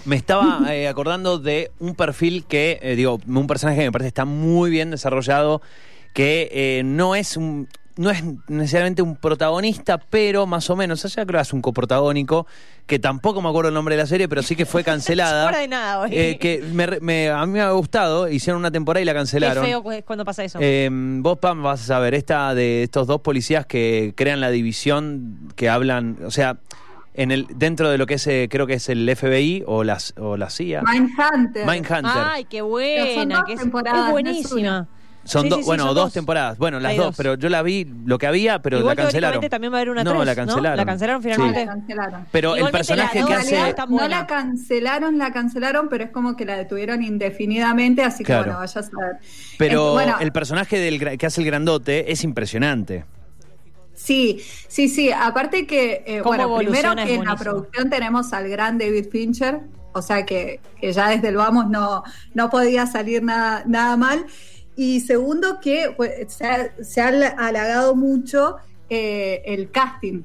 Me 0.05 0.15
estaba 0.15 0.73
eh, 0.75 0.87
acordando 0.87 1.39
de 1.39 1.71
un 1.79 1.93
perfil 1.95 2.45
que, 2.45 2.79
eh, 2.81 2.95
digo, 2.95 3.19
un 3.27 3.47
personaje 3.47 3.79
que 3.79 3.85
me 3.85 3.91
parece 3.91 4.07
está 4.07 4.25
muy 4.25 4.69
bien 4.69 4.91
desarrollado, 4.91 5.61
que 6.13 6.81
no 6.85 7.15
es 7.15 7.37
un 7.37 7.67
no 7.97 8.09
es 8.11 8.23
necesariamente 8.47 9.01
un 9.01 9.17
protagonista, 9.17 9.97
pero 9.97 10.45
más 10.45 10.69
o 10.69 10.77
menos, 10.77 11.01
sea, 11.01 11.25
creo 11.25 11.37
que 11.37 11.41
es 11.41 11.51
un 11.51 11.61
coprotagónico, 11.61 12.47
que 12.87 12.97
tampoco 12.97 13.41
me 13.41 13.49
acuerdo 13.49 13.67
el 13.67 13.73
nombre 13.73 13.97
de 13.97 14.01
la 14.01 14.07
serie, 14.07 14.29
pero 14.29 14.41
sí 14.41 14.55
que 14.55 14.65
fue 14.65 14.83
cancelada. 14.85 15.51
de 15.51 15.67
nada 15.67 16.07
eh, 16.09 16.37
que 16.39 16.63
me, 16.71 16.87
me- 17.01 17.27
a 17.29 17.45
mí 17.45 17.51
me 17.51 17.59
ha 17.61 17.71
gustado, 17.71 18.29
hicieron 18.29 18.61
una 18.61 18.71
temporada 18.71 19.01
y 19.01 19.05
la 19.05 19.11
Qué 19.11 19.17
cancelaron. 19.17 19.65
feo 19.65 19.83
cu- 19.83 19.91
cuando 20.05 20.23
pasa 20.23 20.45
eso. 20.45 20.59
Eh, 20.61 20.87
vos, 20.91 21.39
Pam, 21.39 21.61
vas 21.61 21.81
a 21.81 21.85
saber, 21.85 22.13
esta 22.13 22.55
de 22.55 22.83
estos 22.83 23.05
dos 23.05 23.19
policías 23.19 23.65
que 23.65 24.13
crean 24.15 24.39
la 24.39 24.49
división, 24.49 25.37
que 25.57 25.67
hablan, 25.67 26.19
o 26.25 26.31
sea, 26.31 26.55
en 27.13 27.31
el 27.31 27.47
dentro 27.55 27.89
de 27.89 27.97
lo 27.97 28.05
que 28.05 28.15
es, 28.15 28.27
eh, 28.27 28.47
creo 28.49 28.67
que 28.67 28.75
es 28.75 28.87
el 28.89 29.09
FBI 29.15 29.63
o, 29.67 29.83
las, 29.83 30.13
o 30.17 30.37
la 30.37 30.49
CIA. 30.49 30.81
Mindhunter. 30.83 31.65
Mindhunter. 31.65 32.11
Ay, 32.25 32.45
qué 32.45 32.59
son 32.59 32.69
buena. 32.69 33.35
dos 33.37 33.45
que 33.45 33.53
es, 33.53 33.59
temporadas, 33.59 33.97
es 33.99 34.01
no 34.01 34.07
es 34.07 34.11
buenísima. 34.11 34.87
Son 35.25 35.43
Sí, 35.43 35.49
dos, 35.49 35.57
sí, 35.57 35.63
sí, 35.63 35.67
bueno, 35.67 35.83
son 35.83 35.95
dos, 35.95 36.03
dos. 36.05 36.13
temporadas. 36.13 36.57
Bueno, 36.57 36.79
las 36.79 36.95
dos, 36.95 37.05
dos. 37.07 37.17
pero 37.17 37.35
yo 37.35 37.49
la 37.49 37.61
vi, 37.61 37.85
lo 38.05 38.17
que 38.17 38.25
había, 38.25 38.61
pero 38.61 38.79
Igual 38.79 38.95
la 38.95 39.03
cancelaron. 39.03 39.47
también 39.49 39.71
va 39.73 39.77
a 39.77 39.81
haber 39.81 39.89
una 39.91 40.03
no, 40.03 40.11
tres, 40.11 40.25
la 40.25 40.31
¿no? 40.31 40.35
cancelaron. 40.35 40.77
La 40.77 40.85
cancelaron 40.85 41.21
Sí. 41.21 41.29
finalmente. 41.29 41.65
La 41.65 41.71
cancelaron. 41.73 42.25
Pero 42.31 42.55
el 42.55 42.71
personaje 42.71 43.19
la 43.19 43.25
que 43.27 43.33
hace... 43.33 43.75
no 43.89 44.07
la 44.07 44.25
cancelaron, 44.25 45.17
la 45.17 45.31
cancelaron, 45.31 45.89
pero 45.89 46.05
es 46.05 46.11
como 46.11 46.35
que 46.35 46.45
la 46.45 46.55
detuvieron 46.57 47.03
indefinidamente, 47.03 48.01
así 48.01 48.23
que 48.23 48.33
bueno, 48.33 48.53
vaya 48.57 48.63
a 48.63 48.83
saber. 48.83 49.17
Pero 49.57 49.89
Eh, 49.89 49.93
bueno, 49.93 50.15
el 50.19 50.31
personaje 50.31 50.79
del, 50.79 51.17
que 51.17 51.25
hace 51.25 51.41
el 51.41 51.47
grandote 51.47 52.11
es 52.11 52.23
impresionante. 52.23 53.05
Sí, 53.99 54.41
sí, 54.67 54.87
sí. 54.87 55.11
Aparte 55.11 55.67
que, 55.67 56.03
eh, 56.05 56.21
bueno, 56.21 56.55
primero 56.57 56.95
que 56.95 57.15
en 57.15 57.25
la 57.25 57.35
producción 57.35 57.89
tenemos 57.89 58.31
al 58.33 58.47
gran 58.49 58.77
David 58.77 59.07
Fincher, 59.11 59.61
o 59.93 60.01
sea 60.01 60.25
que, 60.25 60.59
que 60.79 60.93
ya 60.93 61.09
desde 61.09 61.29
el 61.29 61.35
vamos 61.35 61.69
no, 61.69 62.03
no 62.33 62.49
podía 62.49 62.87
salir 62.87 63.23
nada, 63.23 63.63
nada 63.67 63.97
mal. 63.97 64.25
Y 64.75 65.01
segundo 65.01 65.59
que 65.59 65.93
pues, 65.97 66.11
se, 66.33 66.45
ha, 66.47 66.71
se 66.81 67.01
ha 67.01 67.07
halagado 67.37 67.95
mucho 67.95 68.55
eh, 68.89 69.41
el 69.45 69.69
casting 69.71 70.23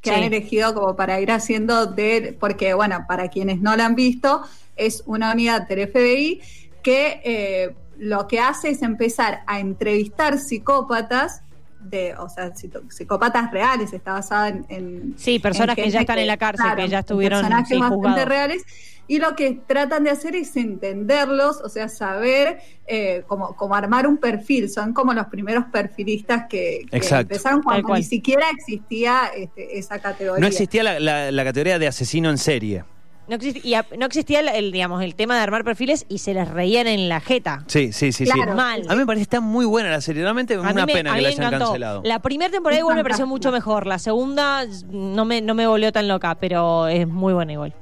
que 0.00 0.10
Sí. 0.10 0.16
han 0.16 0.22
elegido 0.22 0.72
como 0.72 0.94
para 0.94 1.20
ir 1.20 1.32
haciendo 1.32 1.86
de, 1.86 2.36
porque 2.38 2.74
bueno, 2.74 3.04
para 3.08 3.28
quienes 3.28 3.60
no 3.60 3.74
la 3.76 3.86
han 3.86 3.96
visto, 3.96 4.42
es 4.76 5.02
una 5.06 5.32
unidad 5.32 5.66
del 5.66 5.88
FBI 5.88 6.40
que 6.82 7.20
eh, 7.24 7.74
lo 7.98 8.28
que 8.28 8.38
hace 8.38 8.68
es 8.70 8.82
empezar 8.82 9.40
a 9.48 9.58
entrevistar 9.58 10.38
psicópatas, 10.38 11.42
de, 11.90 12.14
o 12.16 12.28
sea, 12.28 12.52
psicópatas 12.88 13.50
reales, 13.50 13.92
está 13.92 14.12
basada 14.12 14.48
en... 14.48 14.66
en- 14.68 15.14
Sí, 15.16 15.38
personas 15.38 15.76
en 15.78 15.84
que 15.84 15.90
ya 15.90 16.00
están 16.00 16.18
en 16.18 16.26
la 16.26 16.36
cárcel, 16.36 16.66
que 16.76 16.88
ya 16.88 17.00
estuvieron, 17.00 17.40
Personajes 17.40 17.68
sí, 17.68 17.74
bastante 17.78 17.96
juzgados. 18.08 18.28
reales. 18.28 18.64
Y 19.08 19.18
lo 19.18 19.36
que 19.36 19.60
tratan 19.68 20.02
de 20.02 20.10
hacer 20.10 20.34
es 20.34 20.56
entenderlos, 20.56 21.60
o 21.62 21.68
sea, 21.68 21.88
saber 21.88 22.58
eh, 22.88 23.22
cómo, 23.28 23.54
cómo 23.54 23.76
armar 23.76 24.06
un 24.08 24.16
perfil. 24.18 24.68
Son 24.68 24.92
como 24.92 25.14
los 25.14 25.26
primeros 25.26 25.66
perfilistas 25.66 26.46
que, 26.48 26.86
empezaron 26.90 27.62
cuando 27.62 27.94
ni 27.94 28.02
siquiera 28.02 28.46
existía 28.50 29.30
este, 29.36 29.78
esa 29.78 30.00
categoría. 30.00 30.40
No 30.40 30.46
existía 30.48 30.82
la, 30.82 30.98
la- 30.98 31.30
la 31.30 31.44
categoría 31.44 31.78
de 31.78 31.86
asesino 31.86 32.30
en 32.30 32.38
serie. 32.38 32.84
No 33.28 33.34
existía, 33.36 33.62
y 33.64 33.74
a- 33.74 33.86
no 33.98 34.06
existía 34.06 34.40
el, 34.40 34.48
el, 34.48 34.72
digamos, 34.72 35.02
el 35.02 35.14
tema 35.14 35.34
de 35.36 35.40
armar 35.42 35.64
perfiles 35.64 36.06
y 36.08 36.18
se 36.18 36.32
les 36.34 36.48
reían 36.48 36.86
en 36.86 37.08
la 37.08 37.20
jeta. 37.20 37.64
Sí, 37.66 37.92
sí, 37.92 38.12
sí, 38.12 38.24
Claro. 38.24 38.52
sí. 38.52 38.56
Mal. 38.56 38.82
A 38.88 38.92
mí 38.92 38.98
me 39.00 39.06
parece 39.06 39.20
que 39.20 39.24
está 39.24 39.40
muy 39.40 39.64
buena 39.66 39.90
la 39.90 40.00
serie. 40.00 40.22
Realmente 40.22 40.54
A 40.54 40.60
una 40.60 40.86
me- 40.86 40.92
pena 40.92 41.14
que 41.14 41.20
la 41.22 41.28
me 41.28 41.34
hayan 41.34 41.44
encantó. 41.46 41.64
cancelado. 41.66 42.02
La 42.04 42.20
primera 42.20 42.50
temporada 42.50 42.78
igual 42.80 42.96
me 42.96 43.02
pareció 43.02 43.26
mucho 43.26 43.50
mejor. 43.50 43.86
La 43.86 43.98
segunda 43.98 44.64
no 44.90 45.24
me, 45.24 45.40
no 45.40 45.54
me 45.54 45.66
volvió 45.66 45.90
tan 45.92 46.06
loca, 46.08 46.36
pero 46.36 46.86
es 46.88 47.08
muy 47.08 47.32
buena 47.34 47.52
igual. 47.52 47.74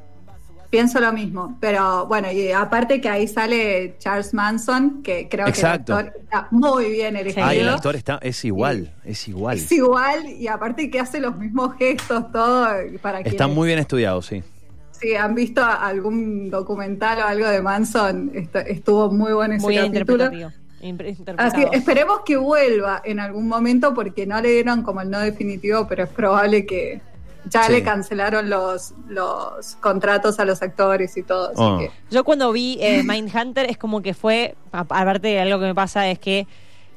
Pienso 0.70 0.98
lo 0.98 1.12
mismo, 1.12 1.56
pero 1.60 2.06
bueno, 2.06 2.32
y 2.32 2.50
aparte 2.50 3.00
que 3.00 3.08
ahí 3.08 3.28
sale 3.28 3.94
Charles 4.00 4.34
Manson, 4.34 5.04
que 5.04 5.28
creo 5.28 5.46
Exacto. 5.46 5.94
que 5.94 6.00
el 6.00 6.06
actor 6.08 6.22
está 6.22 6.48
muy 6.50 6.90
bien 6.90 7.14
elegido. 7.16 7.46
Ay, 7.46 7.60
el 7.60 7.68
actor 7.68 7.94
está, 7.94 8.18
es 8.20 8.44
igual, 8.44 8.92
es 9.04 9.28
igual. 9.28 9.56
Es 9.58 9.70
igual, 9.70 10.26
y 10.26 10.48
aparte 10.48 10.90
que 10.90 10.98
hace 10.98 11.20
los 11.20 11.36
mismos 11.36 11.76
gestos, 11.78 12.32
todo, 12.32 12.66
para 13.00 13.20
Está 13.20 13.30
quienes- 13.30 13.54
muy 13.54 13.68
bien 13.68 13.78
estudiado, 13.78 14.20
sí. 14.20 14.42
Si 15.00 15.14
han 15.16 15.34
visto 15.34 15.62
algún 15.64 16.50
documental 16.50 17.18
o 17.18 17.24
algo 17.24 17.48
de 17.48 17.60
Manson, 17.62 18.30
estuvo 18.66 19.10
muy 19.10 19.32
bueno 19.32 19.54
ese 19.54 19.64
Muy 19.64 19.74
bien 19.74 19.92
capítulo. 19.92 20.30
interpretado. 20.80 21.38
Así, 21.38 21.64
esperemos 21.72 22.20
que 22.24 22.36
vuelva 22.36 23.02
en 23.04 23.18
algún 23.18 23.48
momento 23.48 23.92
porque 23.94 24.26
no 24.26 24.40
le 24.40 24.50
dieron 24.52 24.82
como 24.82 25.00
el 25.00 25.10
no 25.10 25.18
definitivo, 25.20 25.86
pero 25.88 26.04
es 26.04 26.10
probable 26.10 26.64
que 26.66 27.00
ya 27.50 27.64
Sí. 27.64 27.72
le 27.72 27.82
cancelaron 27.82 28.48
los, 28.48 28.94
los 29.08 29.74
contratos 29.80 30.38
a 30.38 30.44
los 30.44 30.62
actores 30.62 31.16
y 31.16 31.22
todo. 31.22 31.48
Así 31.50 31.56
Oh. 31.60 31.78
que 31.78 31.90
Yo 32.10 32.22
cuando 32.24 32.52
vi 32.52 32.78
eh, 32.80 33.02
Mindhunter 33.04 33.68
es 33.68 33.76
como 33.76 34.00
que 34.00 34.14
fue, 34.14 34.54
aparte 34.72 35.28
de 35.28 35.40
algo 35.40 35.58
que 35.58 35.66
me 35.66 35.74
pasa 35.74 36.08
es 36.08 36.18
que 36.18 36.46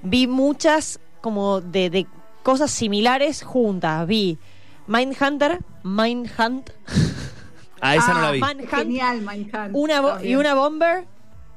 vi 0.04 0.28
muchas 0.28 1.00
como 1.22 1.62
de, 1.62 1.90
de 1.90 2.06
cosas 2.44 2.70
similares 2.72 3.42
juntas. 3.44 4.06
Vi 4.08 4.38
Mindhunter, 4.86 5.60
Mindhunt, 5.84 6.70
Ah, 7.82 7.96
esa 7.96 8.14
no 8.14 8.20
Ah, 8.20 8.22
la 8.24 8.32
vi. 8.32 8.40
Manhunt, 8.40 8.70
genial, 8.70 9.22
Manhunt. 9.22 9.70
una 9.74 10.02
bo- 10.02 10.20
y 10.24 10.36
una 10.36 10.54
Bomber. 10.56 11.06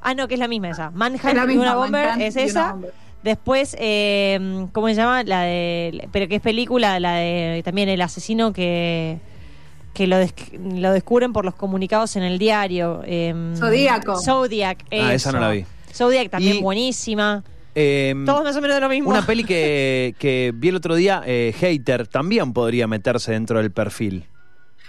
Ah, 0.03 0.15
no, 0.15 0.29
que 0.29 0.35
es 0.35 0.41
la 0.41 0.49
misma 0.49 0.71
esa. 0.71 0.91
Manhunt 0.91 1.25
Es 1.25 1.35
la 1.35 1.45
y 1.45 1.47
misma, 1.47 1.63
una 1.63 1.75
Bomber 1.75 2.07
Manhunt 2.07 2.23
es 2.23 2.37
y 2.37 2.41
esa. 2.41 2.73
Bomber. 2.73 2.93
Después, 3.23 3.77
eh, 3.79 4.67
¿cómo 4.73 4.89
se 4.89 4.95
llama? 4.95 5.23
La 5.25 5.43
de. 5.43 6.09
Pero 6.13 6.27
que 6.29 6.37
es 6.37 6.43
película, 6.43 6.99
la 7.01 7.15
de. 7.15 7.63
También 7.65 7.89
el 7.89 8.01
asesino 8.01 8.53
que. 8.53 9.19
Que 9.93 10.07
lo, 10.07 10.17
des- 10.19 10.35
lo 10.53 10.93
descubren 10.93 11.33
por 11.33 11.45
los 11.45 11.55
comunicados 11.57 12.15
en 12.17 12.23
el 12.23 12.39
diario. 12.39 13.03
eh, 13.05 13.35
Zodíaco. 13.57 14.21
Zodiac. 14.23 14.85
Ah, 14.93 15.13
esa 15.15 15.33
no 15.33 15.41
la 15.41 15.51
vi. 15.51 15.65
Zodiac 15.93 16.31
también 16.31 16.57
Y- 16.59 16.63
buenísima. 16.63 17.43
Eh, 17.75 18.15
Todos 18.25 18.43
más 18.45 18.57
o 18.57 18.61
menos 18.61 18.77
de 18.77 18.81
lo 18.81 18.89
mismo. 18.89 19.11
una 19.11 19.27
peli 19.27 19.45
que, 19.45 20.15
que 20.19 20.53
vi 20.55 20.69
el 20.69 20.77
otro 20.77 20.95
día, 20.95 21.23
eh, 21.27 21.55
Hater, 21.59 22.07
también 22.09 22.53
podría 22.53 22.87
meterse 22.87 23.33
dentro 23.33 23.59
del 23.61 23.71
perfil. 23.73 24.25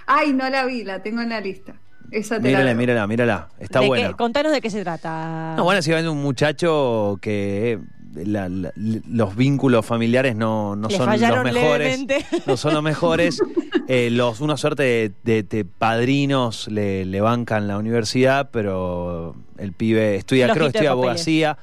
Ay, 0.08 0.34
no 0.34 0.50
la 0.50 0.66
vi, 0.66 0.84
la 0.84 1.02
tengo 1.04 1.22
en 1.22 1.30
la 1.30 1.42
lista. 1.42 1.74
Esa 2.12 2.36
te 2.38 2.44
la 2.44 2.48
Mírala, 2.60 2.74
mírala, 2.74 3.08
mírala. 3.08 3.48
Está 3.60 3.80
¿De 3.80 3.86
qué- 3.86 3.88
buena. 3.88 4.14
contanos 4.18 4.52
de 4.52 4.60
qué 4.62 4.70
se 4.70 4.82
trata. 4.84 5.54
No, 5.56 5.64
bueno, 5.64 5.78
básicamente 5.78 6.10
un 6.10 6.22
muchacho 6.22 7.18
que 7.22 7.74
eh, 7.74 8.26
la- 8.26 8.50
la- 8.50 8.74
los 8.76 9.36
vínculos 9.38 9.86
familiares 9.86 10.36
no, 10.36 10.76
no 10.76 10.90
son 10.90 11.10
los 11.10 11.20
mejores. 11.44 11.54
levemente. 12.00 12.26
No 12.46 12.58
son 12.58 12.74
los 12.74 12.84
mejores. 12.84 13.42
Eh, 13.88 14.10
los, 14.10 14.40
una 14.40 14.56
suerte 14.56 14.84
de, 14.84 15.12
de- 15.24 15.44
de 15.44 15.66
padrinos 15.66 16.70
le, 16.70 17.04
le 17.04 17.20
bancan 17.20 17.68
la 17.68 17.78
universidad, 17.78 18.50
pero 18.52 19.36
el 19.58 19.74
pibe 19.74 20.16
estudia, 20.16 20.46
creo 20.54 20.66
que 20.66 20.78
estudia 20.78 20.92
abogacía 20.92 21.58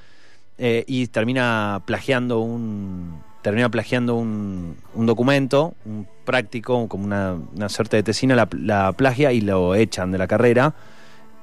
eh, 0.58 0.84
y 0.86 1.06
termina 1.06 1.82
plagiando 1.86 2.40
un 2.40 3.22
termina 3.40 3.70
plagiando 3.70 4.16
un, 4.16 4.76
un 4.94 5.06
documento, 5.06 5.74
un 5.86 6.06
práctico, 6.28 6.86
como 6.88 7.06
una, 7.06 7.38
una 7.56 7.70
suerte 7.70 7.96
de 7.96 8.02
tesina, 8.02 8.36
la, 8.36 8.46
la 8.52 8.92
plagia 8.92 9.32
y 9.32 9.40
lo 9.40 9.74
echan 9.74 10.12
de 10.12 10.18
la 10.18 10.26
carrera. 10.26 10.74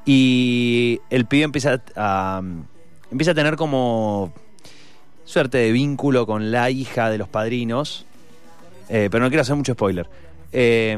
Y 0.05 1.01
el 1.09 1.25
pibe 1.25 1.43
empieza 1.43 1.81
a, 1.95 2.43
empieza 3.09 3.31
a 3.31 3.33
tener 3.33 3.55
como 3.55 4.31
suerte 5.23 5.57
de 5.57 5.71
vínculo 5.71 6.27
con 6.27 6.51
la 6.51 6.69
hija 6.69 7.09
de 7.09 7.17
los 7.17 7.27
padrinos. 7.27 8.05
Eh, 8.87 9.09
pero 9.11 9.23
no 9.23 9.29
quiero 9.31 9.41
hacer 9.41 9.55
mucho 9.55 9.73
spoiler. 9.73 10.07
Eh, 10.51 10.95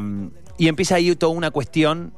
y 0.57 0.67
empieza 0.67 0.95
ahí 0.95 1.15
toda 1.15 1.31
una 1.31 1.51
cuestión 1.51 2.11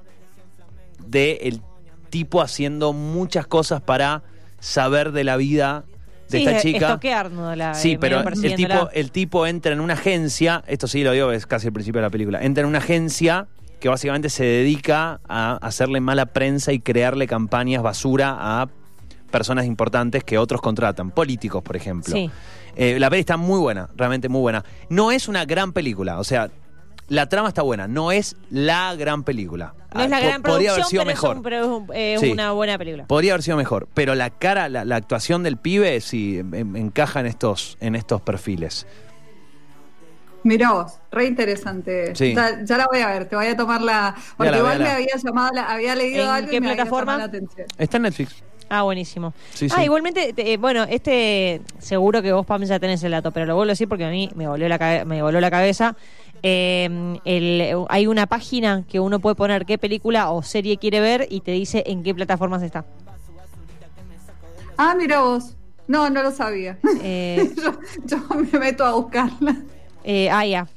de 1.06 1.34
el 1.44 1.62
tipo 2.10 2.42
haciendo 2.42 2.94
muchas 2.94 3.46
cosas 3.46 3.80
para 3.80 4.24
saber 4.60 5.12
de 5.12 5.24
la 5.24 5.38
vida 5.38 5.84
de 6.30 6.38
sí, 6.38 6.44
esta 6.46 6.58
es- 6.58 6.62
chica. 6.64 6.80
la- 6.80 7.00
Sí, 7.74 7.92
eh, 7.94 7.98
pero 8.00 8.18
el 8.20 8.24
tipo, 8.56 8.90
el 8.94 9.12
tipo 9.12 9.48
entra 9.48 9.74
en 9.74 9.80
una 9.80 9.94
agencia, 9.96 10.64
esto 10.68 10.88
sí 10.88 11.04
lo 11.04 11.12
digo, 11.12 11.32
es 11.32 11.46
casi 11.46 11.68
el 11.68 11.74
principio 11.74 12.00
de 12.02 12.08
la 12.08 12.12
película, 12.12 12.42
entra 12.44 12.62
en 12.64 12.68
una 12.70 12.78
agencia 12.80 13.48
que 13.80 13.90
básicamente 13.90 14.30
se 14.30 14.44
dedica 14.44 15.22
a 15.30 15.54
hacerle 15.62 16.02
mala 16.02 16.26
prensa 16.28 16.74
y 16.74 16.80
crearle 16.80 17.28
campañas 17.28 17.82
basura 17.82 18.36
a 18.40 18.68
personas 19.32 19.66
importantes 19.66 20.24
que 20.24 20.38
otros 20.38 20.60
contratan, 20.62 21.12
políticos, 21.12 21.64
por 21.64 21.76
ejemplo. 21.76 22.14
Sí. 22.14 22.30
Eh, 22.76 22.98
la 23.00 23.10
peli 23.10 23.20
está 23.22 23.38
muy 23.38 23.60
buena, 23.60 23.90
realmente 23.96 24.28
muy 24.30 24.42
buena. 24.42 24.64
No 24.90 25.12
es 25.12 25.28
una 25.28 25.46
gran 25.46 25.72
película, 25.74 26.20
o 26.20 26.24
sea, 26.24 26.50
la 27.10 27.28
trama 27.28 27.48
está 27.50 27.62
buena, 27.64 27.88
no 27.88 28.12
es 28.12 28.36
la 28.50 28.96
gran 28.96 29.24
película. 29.24 29.74
No 29.94 30.04
es 30.04 30.10
la 30.10 30.18
Ah, 30.18 30.20
gran 30.20 30.42
po- 30.44 30.50
Podría 30.52 30.74
producción, 30.74 30.76
haber 30.76 30.90
sido 30.90 31.04
pero 31.04 31.10
es 31.12 31.18
mejor. 31.22 31.38
un- 31.38 31.44
pero 31.44 31.60
es 31.62 31.68
un- 31.68 31.88
eh, 31.96 32.18
Sí. 32.20 32.32
una 32.32 32.52
buena 32.52 32.78
película. 32.78 33.06
Podría 33.08 33.34
haber 33.34 33.44
sido 33.44 33.58
mejor, 33.58 33.88
pero 33.94 34.14
la 34.16 34.30
cara, 34.30 34.70
la, 34.70 34.86
la 34.86 34.96
actuación 34.96 35.42
del 35.44 35.58
pibe 35.58 36.00
sí 36.02 36.38
en- 36.40 36.54
en- 36.54 36.76
encaja 36.76 37.20
en 37.20 37.26
estos, 37.26 37.78
en 37.82 37.96
estos 37.96 38.22
perfiles. 38.22 38.86
Mirá 40.44 40.72
vos, 40.72 40.94
re 41.12 41.26
interesante. 41.26 42.16
Sí. 42.16 42.34
Ya, 42.34 42.64
ya 42.64 42.78
la 42.78 42.86
voy 42.88 43.00
a 43.02 43.08
ver, 43.08 43.26
te 43.26 43.36
voy 43.36 43.48
a 43.48 43.58
tomar 43.58 43.82
la. 43.82 44.16
Porque 44.38 44.56
igual 44.58 44.80
me 44.80 44.90
había 44.90 45.16
llamado, 45.22 45.52
la- 45.54 45.66
había 45.70 45.96
leído 45.96 46.24
¿En 46.24 46.30
algo 46.30 46.50
qué 46.50 46.56
y 46.58 46.62
me 46.62 46.68
plataforma? 46.74 47.18
la 47.18 47.24
atención. 47.26 47.68
Está 47.78 47.98
en 47.98 48.04
Netflix. 48.04 48.44
Ah, 48.70 48.84
buenísimo. 48.84 49.34
Sí, 49.54 49.68
ah, 49.72 49.78
sí. 49.78 49.84
igualmente, 49.86 50.32
te- 50.34 50.54
eh, 50.54 50.58
bueno, 50.58 50.84
este 50.84 51.62
seguro 51.80 52.22
que 52.22 52.32
vos, 52.32 52.46
Pam, 52.46 52.64
ya 52.64 52.80
tenés 52.80 53.04
el 53.04 53.12
dato, 53.12 53.32
pero 53.32 53.46
lo 53.48 53.56
vuelvo 53.56 53.70
a 53.70 53.74
decir 53.74 53.88
porque 53.90 54.06
a 54.06 54.10
mí 54.10 54.30
me 54.36 54.48
voló 54.48 54.68
la, 54.68 54.78
cabe- 54.78 55.06
me 55.06 55.22
voló 55.24 55.40
la 55.42 55.50
cabeza. 55.50 55.96
Eh, 56.44 57.18
el- 57.26 57.76
hay 57.90 58.08
una 58.08 58.28
página 58.28 58.84
que 58.88 59.00
uno 59.00 59.20
puede 59.20 59.36
poner 59.36 59.66
qué 59.66 59.78
película 59.78 60.30
o 60.32 60.42
serie 60.44 60.78
quiere 60.78 61.00
ver 61.02 61.28
y 61.30 61.42
te 61.42 61.52
dice 61.52 61.84
en 61.88 62.04
qué 62.04 62.14
plataformas 62.16 62.62
está. 62.64 62.86
Ah, 64.78 64.96
mira 64.98 65.22
vos. 65.22 65.56
No, 65.88 66.10
no 66.10 66.22
lo 66.24 66.32
sabía. 66.32 66.78
Eh, 67.02 67.52
yo, 67.62 67.74
yo 68.06 68.18
me 68.36 68.60
meto 68.60 68.86
a 68.86 68.94
buscarla. 68.94 69.56
eh, 70.04 70.30
ah, 70.30 70.46
ya. 70.46 70.68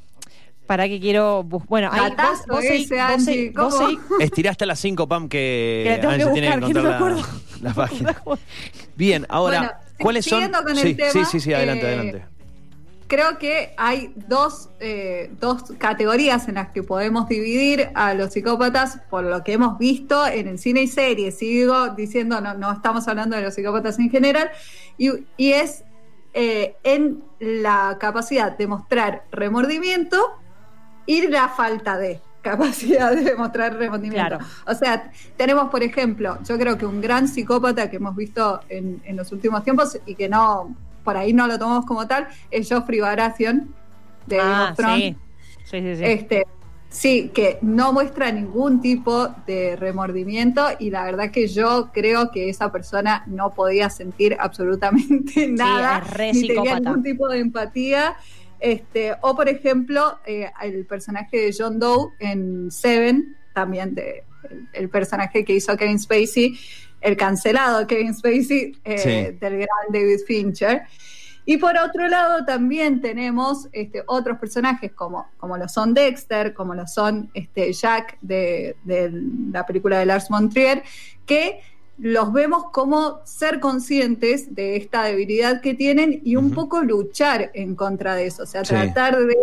¿Para 0.67 0.89
qué 0.89 1.01
quiero? 1.01 1.43
Bueno, 1.43 1.89
ahí 1.93 2.11
vos, 2.11 2.47
vos 2.49 2.61
seguí- 2.65 2.89
vos 2.89 3.25
seguí- 3.25 3.49
vos 3.51 4.49
hasta 4.49 4.67
las 4.67 4.79
5, 4.81 5.09
Pam, 5.09 5.29
que, 5.29 5.83
Que 5.85 5.91
la 5.91 6.01
tengo 6.01 6.09
que 6.09 6.15
Angie 6.23 6.33
tiene 6.33 6.47
que 6.47 6.53
que 6.53 6.59
no 6.61 6.67
encontrar 6.67 6.85
me 6.85 6.91
la, 6.91 6.97
acuerdo. 6.97 7.23
la 7.63 7.75
página. 7.75 8.23
Bien, 8.97 9.27
ahora, 9.29 9.59
Bueno, 9.59 9.73
¿cuáles 10.01 10.25
son? 10.25 10.43
el 10.43 10.77
sí, 10.79 10.95
tema, 10.95 11.11
sí, 11.13 11.25
sí, 11.25 11.41
sí, 11.41 11.53
adelante, 11.55 11.85
eh, 11.85 11.89
adelante. 11.89 12.25
Creo 13.09 13.37
que 13.39 13.75
hay 13.77 14.15
dos, 14.29 14.71
eh, 14.81 15.31
dos 15.39 15.65
categorías 15.77 16.49
en 16.49 16.55
las 16.55 16.71
que 16.71 16.83
podemos 16.83 17.29
dividir 17.29 17.91
a 17.95 18.15
los 18.15 18.33
psicópatas 18.33 19.01
por 19.11 19.25
lo 19.25 19.45
que 19.45 19.53
hemos 19.53 19.77
visto 19.79 20.27
en 20.27 20.49
el 20.49 20.59
cine 20.59 20.83
y 20.83 20.87
series. 20.87 21.37
Sigo 21.37 21.91
diciendo, 21.91 22.41
no, 22.41 22.55
no 22.55 22.73
estamos 22.73 23.07
hablando 23.09 23.37
de 23.37 23.43
los 23.43 23.53
psicópatas 23.55 23.99
en 23.99 24.09
general, 24.09 24.51
y, 24.97 25.11
y 25.37 25.53
es 25.53 25.85
eh, 26.33 26.77
en 26.85 27.23
la 27.39 27.99
capacidad 28.01 28.57
de 28.57 28.67
mostrar 28.67 29.25
remordimiento 29.31 30.17
y 31.07 31.27
la 31.29 31.49
falta 31.49 31.99
de 31.99 32.21
capacidad 32.43 33.15
de 33.15 33.23
demostrar 33.23 33.77
remordimiento. 33.77 34.37
Claro. 34.39 34.45
O 34.67 34.75
sea, 34.75 35.11
tenemos, 35.37 35.71
por 35.71 35.83
ejemplo, 35.83 36.39
yo 36.47 36.59
creo 36.59 36.77
que 36.77 36.85
un 36.87 37.01
gran 37.01 37.29
psicópata 37.29 37.89
que 37.89 37.97
hemos 37.97 38.17
visto 38.17 38.61
en, 38.69 39.01
en 39.05 39.17
los 39.17 39.31
últimos 39.33 39.63
tiempos 39.63 39.99
y 40.07 40.15
que 40.15 40.29
no, 40.29 40.75
por 41.05 41.17
ahí 41.17 41.33
no 41.33 41.47
lo 41.47 41.59
tomamos 41.59 41.87
como 41.87 42.07
tal, 42.07 42.27
es 42.51 42.69
Joffrey 42.69 43.01
Baratheon 43.01 43.73
de 44.27 44.41
Ah, 44.41 44.75
sí. 44.77 45.17
Sí, 45.65 45.81
sí, 45.81 45.97
sí. 45.97 46.05
Este, 46.05 46.47
sí, 46.89 47.31
que 47.33 47.59
no 47.63 47.93
muestra 47.93 48.31
ningún 48.31 48.81
tipo 48.81 49.29
de 49.47 49.77
remordimiento 49.77 50.67
y 50.79 50.91
la 50.91 51.05
verdad 51.05 51.31
que 51.31 51.47
yo 51.49 51.91
creo 51.93 52.31
que 52.31 52.49
esa 52.49 52.71
persona 52.71 53.25
no 53.27 53.51
podía 53.55 53.89
sentir 53.89 54.37
absolutamente 54.39 55.49
nada, 55.49 56.01
re 56.01 56.33
ni 56.33 56.49
tenía 56.49 56.79
ningún 56.79 57.03
tipo 57.03 57.29
de 57.29 57.39
empatía. 57.39 58.17
Este, 58.63 59.13
o 59.23 59.35
por 59.35 59.49
ejemplo, 59.49 60.21
eh, 60.25 60.49
el 60.63 60.87
personaje 60.87 61.37
de 61.37 61.55
John 61.57 61.81
Doe 61.81 62.13
en 62.21 62.71
Seven, 62.71 63.37
también 63.53 63.95
de, 63.95 64.23
el, 64.49 64.69
el 64.73 64.89
personaje 64.89 65.45
que 65.45 65.55
hizo 65.55 65.77
Kevin 65.77 65.99
Spacey, 65.99 66.57
el 67.01 67.17
cancelado 67.17 67.85
Kevin 67.89 68.15
Spacey 68.15 68.77
eh, 68.85 68.99
Sí. 68.99 69.39
del 69.41 69.57
gran 69.57 69.87
David 69.93 70.21
Fincher. 70.27 70.83
Y 71.45 71.57
por 71.57 71.77
otro 71.77 72.07
lado 72.07 72.45
también 72.45 73.01
tenemos 73.01 73.69
este, 73.73 74.05
otros 74.07 74.39
personajes 74.39 74.93
como, 74.93 75.27
como 75.39 75.57
lo 75.57 75.69
son 75.69 75.93
Dexter, 75.93 76.55
como 76.55 76.73
lo 76.75 76.87
son 76.87 77.33
este, 77.35 77.73
Jack 77.73 78.17
de, 78.21 78.77
de 78.85 79.11
la 79.51 79.67
película 79.67 79.99
de 79.99 80.07
Lars 80.07 80.29
von 80.29 80.49
Trier, 80.49 80.85
que 81.27 81.61
los 82.05 82.33
vemos 82.33 82.65
como 82.73 83.21
ser 83.25 83.61
conscientes 83.61 84.53
de 84.57 84.75
esta 84.75 85.05
debilidad 85.05 85.61
que 85.61 85.75
tienen 85.75 86.21
y 86.25 86.35
un 86.35 86.51
poco 86.51 86.83
luchar 86.83 87.53
en 87.55 87.77
contra 87.77 88.17
de 88.17 88.27
eso, 88.27 88.43
o 88.43 88.47
sea, 88.47 88.65
Sí. 88.65 88.71
tratar 88.71 89.17
de 89.25 89.37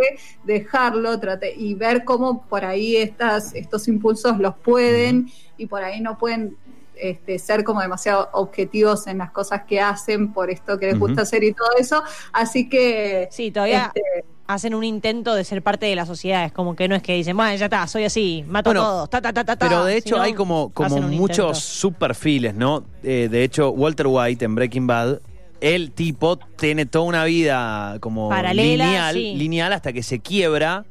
dejarlo 0.44 1.18
trate- 1.22 1.54
y 1.56 1.74
ver 1.76 2.04
cómo 2.04 2.42
por 2.48 2.66
ahí 2.66 2.98
estas, 2.98 3.56
estos 3.56 3.88
impulsos 3.88 4.40
los 4.40 4.56
pueden 4.58 5.30
y 5.58 5.68
por 5.68 5.84
ahí 5.86 6.02
no 6.02 6.18
pueden 6.18 6.58
este, 7.02 7.40
ser 7.40 7.64
como 7.64 7.80
demasiado 7.80 8.28
objetivos 8.34 9.08
en 9.08 9.20
las 9.20 9.32
cosas 9.32 9.64
que 9.64 9.80
hacen 9.80 10.34
por 10.34 10.50
esto 10.50 10.78
que 10.78 10.88
les 10.88 11.00
gusta 11.00 11.22
hacer 11.22 11.46
y 11.46 11.54
todo 11.54 11.70
eso. 11.80 12.04
Así 12.34 12.68
que 12.68 13.30
Sí, 13.32 13.52
todavía 13.52 13.86
este, 13.96 14.26
hacen 14.50 14.74
un 14.74 14.84
intento 14.84 15.36
de 15.36 15.44
ser 15.44 15.62
parte 15.62 15.86
de 15.86 15.96
la 15.96 16.08
sociedad. 16.08 16.44
Es 16.44 16.52
como 16.52 16.76
que 16.76 16.88
no 16.88 16.96
es 16.96 17.04
que 17.04 17.14
dicen, 17.14 17.38
bueno, 17.38 17.56
ya 17.56 17.66
está, 17.66 17.86
soy 17.88 18.06
así, 18.06 18.44
mato 18.48 18.72
Bueno, 18.72 18.82
a 18.82 18.84
todos. 18.86 19.10
Ta, 19.12 19.22
ta, 19.22 19.32
ta, 19.32 19.44
ta, 19.44 19.56
ta", 19.56 19.70
Pero 19.70 19.86
de 19.86 19.96
hecho 19.96 20.20
hay 20.20 20.34
como, 20.34 20.72
como 20.74 21.00
muchos 21.02 21.60
subperfiles, 21.60 22.56
¿no? 22.56 22.84
Eh, 23.04 23.28
de 23.30 23.44
hecho, 23.44 23.70
Walter 23.70 24.08
White 24.08 24.44
en 24.44 24.56
Breaking 24.56 24.88
Bad, 24.88 25.20
el 25.62 25.92
tipo 25.92 26.38
tiene 26.38 26.88
toda 26.88 27.06
una 27.06 27.26
vida 27.26 27.98
como 28.00 28.30
Paralela, 28.30 28.86
lineal, 28.86 29.14
sí. 29.14 29.36
lineal 29.36 29.72
hasta 29.72 29.94
que 29.94 30.02
se 30.02 30.20
quiebra 30.20 30.86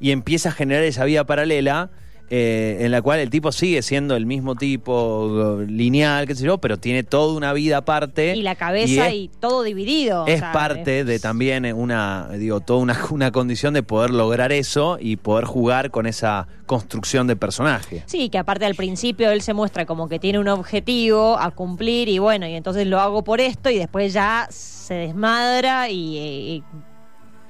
y 0.00 0.10
empieza 0.10 0.48
a 0.48 0.52
generar 0.52 0.82
esa 0.84 1.04
vida 1.04 1.24
paralela. 1.24 1.90
Eh, 2.30 2.78
en 2.80 2.90
la 2.90 3.02
cual 3.02 3.20
el 3.20 3.28
tipo 3.28 3.52
sigue 3.52 3.82
siendo 3.82 4.16
el 4.16 4.24
mismo 4.24 4.54
tipo 4.54 5.58
lineal, 5.66 6.26
qué 6.26 6.34
sé 6.34 6.44
yo, 6.46 6.56
pero 6.58 6.78
tiene 6.78 7.02
toda 7.02 7.34
una 7.36 7.52
vida 7.52 7.76
aparte. 7.78 8.34
Y 8.34 8.42
la 8.42 8.54
cabeza 8.54 9.10
y, 9.10 9.26
es- 9.26 9.40
todo 9.40 9.62
dividido. 9.62 10.24
o 10.24 10.26
es 10.26 10.38
sea, 10.40 10.50
parte 10.52 11.00
es- 11.00 11.06
de 11.06 11.18
también 11.18 11.66
una, 11.74 12.28
digo, 12.38 12.60
toda 12.60 12.78
una, 12.80 12.98
una 13.10 13.30
condición 13.32 13.74
de 13.74 13.82
poder 13.82 14.10
lograr 14.12 14.50
eso 14.52 14.96
y 14.98 15.16
poder 15.16 15.44
jugar 15.44 15.90
con 15.90 16.06
esa 16.06 16.48
construcción 16.64 17.26
de 17.26 17.36
personaje. 17.36 18.02
Sí, 18.06 18.30
que 18.30 18.38
aparte 18.38 18.64
al 18.64 18.76
principio 18.76 19.30
él 19.30 19.42
se 19.42 19.52
muestra 19.52 19.84
como 19.84 20.08
que 20.08 20.18
tiene 20.18 20.38
un 20.38 20.48
objetivo 20.48 21.38
a 21.38 21.50
cumplir 21.50 22.08
y 22.08 22.18
bueno, 22.18 22.46
y 22.48 22.54
entonces 22.54 22.86
lo 22.86 22.98
hago 22.98 23.22
por 23.24 23.42
esto 23.42 23.68
y 23.68 23.76
después 23.76 24.12
ya 24.14 24.46
se 24.50 24.94
desmadra 24.94 25.90
y, 25.90 26.16
y- 26.18 26.64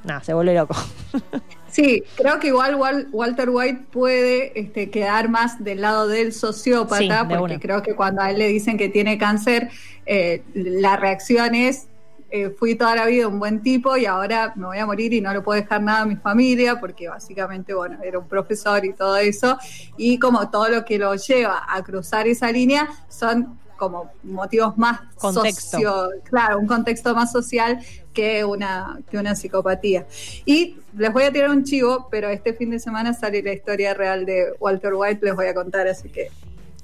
nada, 0.03 0.25
se 0.25 0.35
vuelve 0.35 0.55
loco. 0.55 0.75
Sí, 1.73 2.05
creo 2.17 2.39
que 2.39 2.49
igual 2.49 2.75
Wal- 2.77 3.09
Walter 3.13 3.49
White 3.51 3.87
puede 3.91 4.59
este, 4.61 4.91
quedar 4.91 5.29
más 5.31 5.63
del 5.65 5.81
lado 5.81 6.07
del 6.07 6.33
sociópata, 6.33 6.99
Sí, 6.99 7.09
de 7.09 7.37
porque 7.39 7.55
una. 7.55 7.61
creo 7.61 7.83
que 7.83 7.95
cuando 7.97 8.23
a 8.23 8.31
él 8.31 8.39
le 8.39 8.47
dicen 8.49 8.77
que 8.77 8.89
tiene 8.91 9.17
cáncer, 9.19 9.71
eh, 10.07 10.43
la 10.55 10.97
reacción 10.97 11.55
es 11.55 11.89
eh, 12.35 12.49
fui 12.49 12.75
toda 12.77 12.97
la 12.97 13.05
vida 13.05 13.29
un 13.29 13.39
buen 13.39 13.63
tipo 13.63 13.95
y 13.99 14.07
ahora 14.07 14.55
me 14.57 14.65
voy 14.65 14.79
a 14.79 14.87
morir 14.87 15.13
y 15.13 15.21
no 15.21 15.35
le 15.35 15.43
puedo 15.43 15.61
dejar 15.61 15.83
nada 15.83 16.01
a 16.01 16.07
mi 16.07 16.17
familia 16.17 16.81
porque 16.81 17.07
básicamente, 17.07 17.75
bueno, 17.75 17.99
era 18.03 18.19
un 18.19 18.27
profesor 18.27 18.83
y 18.87 18.95
todo 18.95 19.19
eso. 19.19 19.59
Y 19.99 20.19
como 20.19 20.49
todo 20.49 20.69
lo 20.71 20.83
que 20.87 20.99
lo 20.99 21.15
lleva 21.15 21.63
a 21.69 21.83
cruzar 21.83 22.27
esa 22.27 22.51
línea 22.51 22.89
son 23.11 23.59
como 23.77 24.13
motivos 24.23 24.79
más 24.79 25.01
Contexto. 25.17 25.73
socio- 25.77 26.09
claro, 26.25 26.59
un 26.59 26.67
contexto 26.67 27.15
más 27.15 27.31
social 27.33 27.79
que 28.13 28.45
una, 28.45 28.99
que 29.11 29.19
una 29.19 29.35
psicopatía. 29.35 30.07
Y 30.45 30.77
les 30.97 31.13
voy 31.13 31.25
a 31.25 31.33
tirar 31.33 31.51
un 31.51 31.65
chivo, 31.65 32.09
pero 32.11 32.29
este 32.29 32.53
fin 32.55 32.71
de 32.71 32.79
semana 32.79 33.15
sale 33.15 33.43
la 33.43 33.53
historia 33.53 33.95
real 33.95 34.27
de 34.27 34.53
Walter 34.61 34.93
White, 34.95 35.25
les 35.25 35.35
voy 35.35 35.47
a 35.47 35.55
contar, 35.55 35.87
así 35.89 36.09
que 36.09 36.31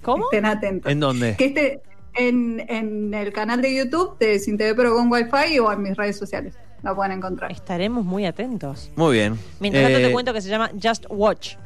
¿Cómo? 0.02 0.24
estén 0.24 0.46
atentos. 0.46 0.90
¿En 0.90 1.00
dónde? 1.00 1.36
Que 1.36 1.44
este 1.46 1.80
en, 2.14 2.64
en 2.68 3.14
el 3.14 3.32
canal 3.32 3.62
de 3.62 3.76
YouTube 3.76 4.18
de 4.18 4.38
Sin 4.38 4.56
TV 4.58 4.74
pero 4.74 4.94
con 4.94 5.10
Wi-Fi 5.10 5.58
o 5.60 5.72
en 5.72 5.82
mis 5.82 5.96
redes 5.96 6.16
sociales. 6.18 6.54
La 6.82 6.94
pueden 6.94 7.12
encontrar. 7.12 7.50
Estaremos 7.50 8.04
muy 8.04 8.24
atentos. 8.24 8.90
Muy 8.94 9.16
bien. 9.16 9.38
Mientras 9.58 9.84
tanto 9.84 9.98
Eh, 9.98 10.06
te 10.06 10.12
cuento 10.12 10.32
que 10.32 10.40
se 10.40 10.48
llama 10.48 10.70
Just 10.80 11.06
Watch, 11.08 11.56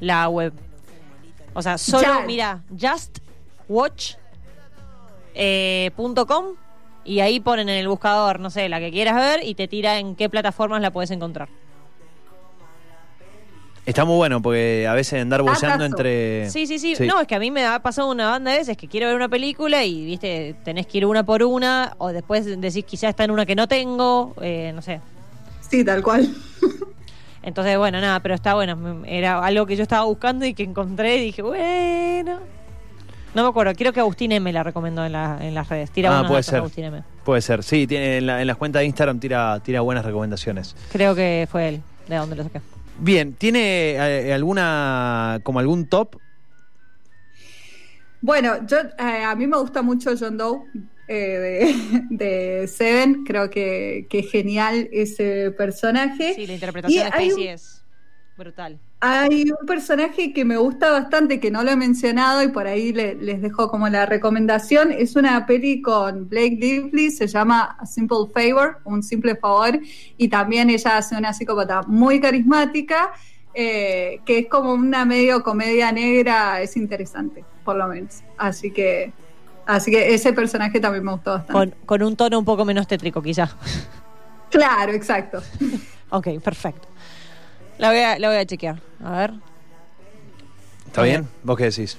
la 0.00 0.28
web. 0.28 0.52
O 1.52 1.60
sea, 1.60 1.76
solo, 1.76 2.22
mira, 2.26 2.62
justwatch.com 2.70 4.22
eh, 5.34 5.90
punto 5.96 6.26
com, 6.26 6.56
y 7.04 7.20
ahí 7.20 7.40
ponen 7.40 7.68
en 7.68 7.76
el 7.76 7.88
buscador, 7.88 8.40
no 8.40 8.50
sé, 8.50 8.68
la 8.68 8.80
que 8.80 8.90
quieras 8.90 9.16
ver 9.16 9.40
y 9.44 9.54
te 9.54 9.68
tira 9.68 9.98
en 9.98 10.14
qué 10.16 10.28
plataformas 10.28 10.80
la 10.80 10.90
puedes 10.90 11.10
encontrar. 11.10 11.48
Está 13.84 14.04
muy 14.04 14.14
bueno 14.14 14.40
porque 14.40 14.86
a 14.88 14.94
veces 14.94 15.20
andar 15.20 15.42
boceando 15.42 15.82
Datazo. 15.82 15.86
entre. 15.86 16.50
Sí, 16.50 16.68
sí, 16.68 16.78
sí, 16.78 16.94
No, 17.04 17.20
es 17.20 17.26
que 17.26 17.34
a 17.34 17.40
mí 17.40 17.50
me 17.50 17.66
ha 17.66 17.80
pasado 17.80 18.08
una 18.10 18.30
banda 18.30 18.52
de 18.52 18.58
veces 18.58 18.76
que 18.76 18.86
quiero 18.86 19.08
ver 19.08 19.16
una 19.16 19.28
película 19.28 19.84
y, 19.84 20.04
viste, 20.04 20.54
tenés 20.64 20.86
que 20.86 20.98
ir 20.98 21.06
una 21.06 21.24
por 21.24 21.42
una, 21.42 21.94
o 21.98 22.12
después 22.12 22.44
decís 22.60 22.84
quizás 22.84 23.10
está 23.10 23.24
en 23.24 23.32
una 23.32 23.44
que 23.44 23.56
no 23.56 23.66
tengo, 23.66 24.34
eh, 24.40 24.70
no 24.72 24.82
sé. 24.82 25.00
Sí, 25.68 25.84
tal 25.84 26.00
cual. 26.00 26.32
Entonces, 27.42 27.76
bueno, 27.76 28.00
nada, 28.00 28.20
pero 28.20 28.36
está 28.36 28.54
bueno. 28.54 29.02
Era 29.04 29.44
algo 29.44 29.66
que 29.66 29.74
yo 29.74 29.82
estaba 29.82 30.04
buscando 30.04 30.46
y 30.46 30.54
que 30.54 30.62
encontré 30.62 31.16
y 31.16 31.24
dije, 31.24 31.42
bueno. 31.42 32.38
No 33.34 33.42
me 33.44 33.48
acuerdo, 33.48 33.72
creo 33.74 33.92
que 33.92 34.00
Agustín 34.00 34.30
M 34.32 34.52
la 34.52 34.62
recomendó 34.62 35.04
en, 35.06 35.12
la- 35.12 35.38
en 35.40 35.54
las 35.54 35.68
redes. 35.68 35.90
Tira 35.90 36.10
Ah, 36.10 36.20
puede 36.22 36.32
datos, 36.34 36.46
ser. 36.46 36.56
Agustín 36.58 36.84
M. 36.84 37.02
Puede 37.24 37.40
ser. 37.40 37.62
Sí, 37.62 37.86
tiene, 37.86 38.18
en, 38.18 38.26
la- 38.26 38.40
en 38.42 38.46
las 38.46 38.56
cuentas 38.58 38.80
de 38.80 38.86
Instagram 38.86 39.18
tira, 39.20 39.58
tira 39.64 39.80
buenas 39.80 40.04
recomendaciones. 40.04 40.76
Creo 40.92 41.14
que 41.14 41.48
fue 41.50 41.68
él, 41.68 41.82
de 42.08 42.16
donde 42.16 42.36
lo 42.36 42.42
saqué. 42.44 42.60
Bien, 42.98 43.32
¿tiene 43.32 43.92
eh, 43.92 44.32
alguna. 44.34 45.40
como 45.42 45.58
algún 45.60 45.86
top? 45.86 46.16
Bueno, 48.20 48.66
yo 48.66 48.76
eh, 48.98 49.24
a 49.24 49.34
mí 49.34 49.46
me 49.46 49.56
gusta 49.58 49.82
mucho 49.82 50.10
John 50.18 50.36
Doe 50.36 50.60
eh, 51.08 51.14
de, 51.16 52.02
de 52.10 52.68
Seven. 52.68 53.24
Creo 53.24 53.50
que, 53.50 54.06
que 54.08 54.20
es 54.20 54.30
genial 54.30 54.88
ese 54.92 55.50
personaje. 55.52 56.34
Sí, 56.34 56.46
la 56.46 56.52
interpretación 56.54 57.00
Y 57.06 57.10
de 57.10 57.10
hay 57.16 57.30
Spacey 57.30 57.46
un- 57.48 57.54
es 57.54 57.81
brutal. 58.42 58.78
Hay 59.00 59.44
un 59.50 59.66
personaje 59.66 60.32
que 60.32 60.44
me 60.44 60.56
gusta 60.56 60.90
bastante, 60.92 61.40
que 61.40 61.50
no 61.50 61.62
lo 61.64 61.70
he 61.72 61.76
mencionado 61.76 62.42
y 62.42 62.48
por 62.48 62.66
ahí 62.68 62.92
le- 62.92 63.16
les 63.16 63.40
dejo 63.42 63.68
como 63.68 63.88
la 63.88 64.06
recomendación. 64.06 64.92
Es 64.92 65.16
una 65.16 65.44
peli 65.44 65.82
con 65.82 66.28
Blake 66.28 66.56
Lively, 66.60 67.10
se 67.10 67.26
llama 67.26 67.76
A 67.80 67.84
Simple 67.86 68.26
Favor, 68.32 68.78
un 68.84 69.02
simple 69.02 69.34
favor, 69.36 69.78
y 70.16 70.28
también 70.28 70.70
ella 70.70 70.98
hace 70.98 71.16
una 71.16 71.32
psicópata 71.32 71.82
muy 71.88 72.20
carismática, 72.20 73.10
eh, 73.54 74.20
que 74.24 74.38
es 74.38 74.46
como 74.48 74.72
una 74.72 75.04
medio 75.04 75.42
comedia 75.42 75.90
negra, 75.90 76.60
es 76.62 76.76
interesante, 76.76 77.44
por 77.64 77.76
lo 77.76 77.88
menos. 77.88 78.22
Así 78.38 78.70
que, 78.70 79.12
así 79.66 79.90
que 79.90 80.14
ese 80.14 80.32
personaje 80.32 80.78
también 80.78 81.04
me 81.04 81.12
gustó 81.12 81.32
bastante. 81.32 81.74
Con, 81.76 81.86
con 81.86 82.02
un 82.04 82.14
tono 82.16 82.38
un 82.38 82.44
poco 82.44 82.64
menos 82.64 82.86
tétrico, 82.86 83.20
quizá. 83.20 83.50
Claro, 84.50 84.92
exacto. 84.92 85.42
ok, 86.10 86.28
perfecto. 86.42 86.88
La 87.82 87.88
voy 87.90 87.98
a, 87.98 88.16
la 88.18 88.28
voy 88.28 88.36
a 88.36 88.46
chequear. 88.46 88.76
A 89.04 89.10
ver. 89.18 89.32
¿Está 90.86 91.02
bien? 91.02 91.26
¿Vos 91.42 91.56
qué 91.58 91.64
decís? 91.64 91.98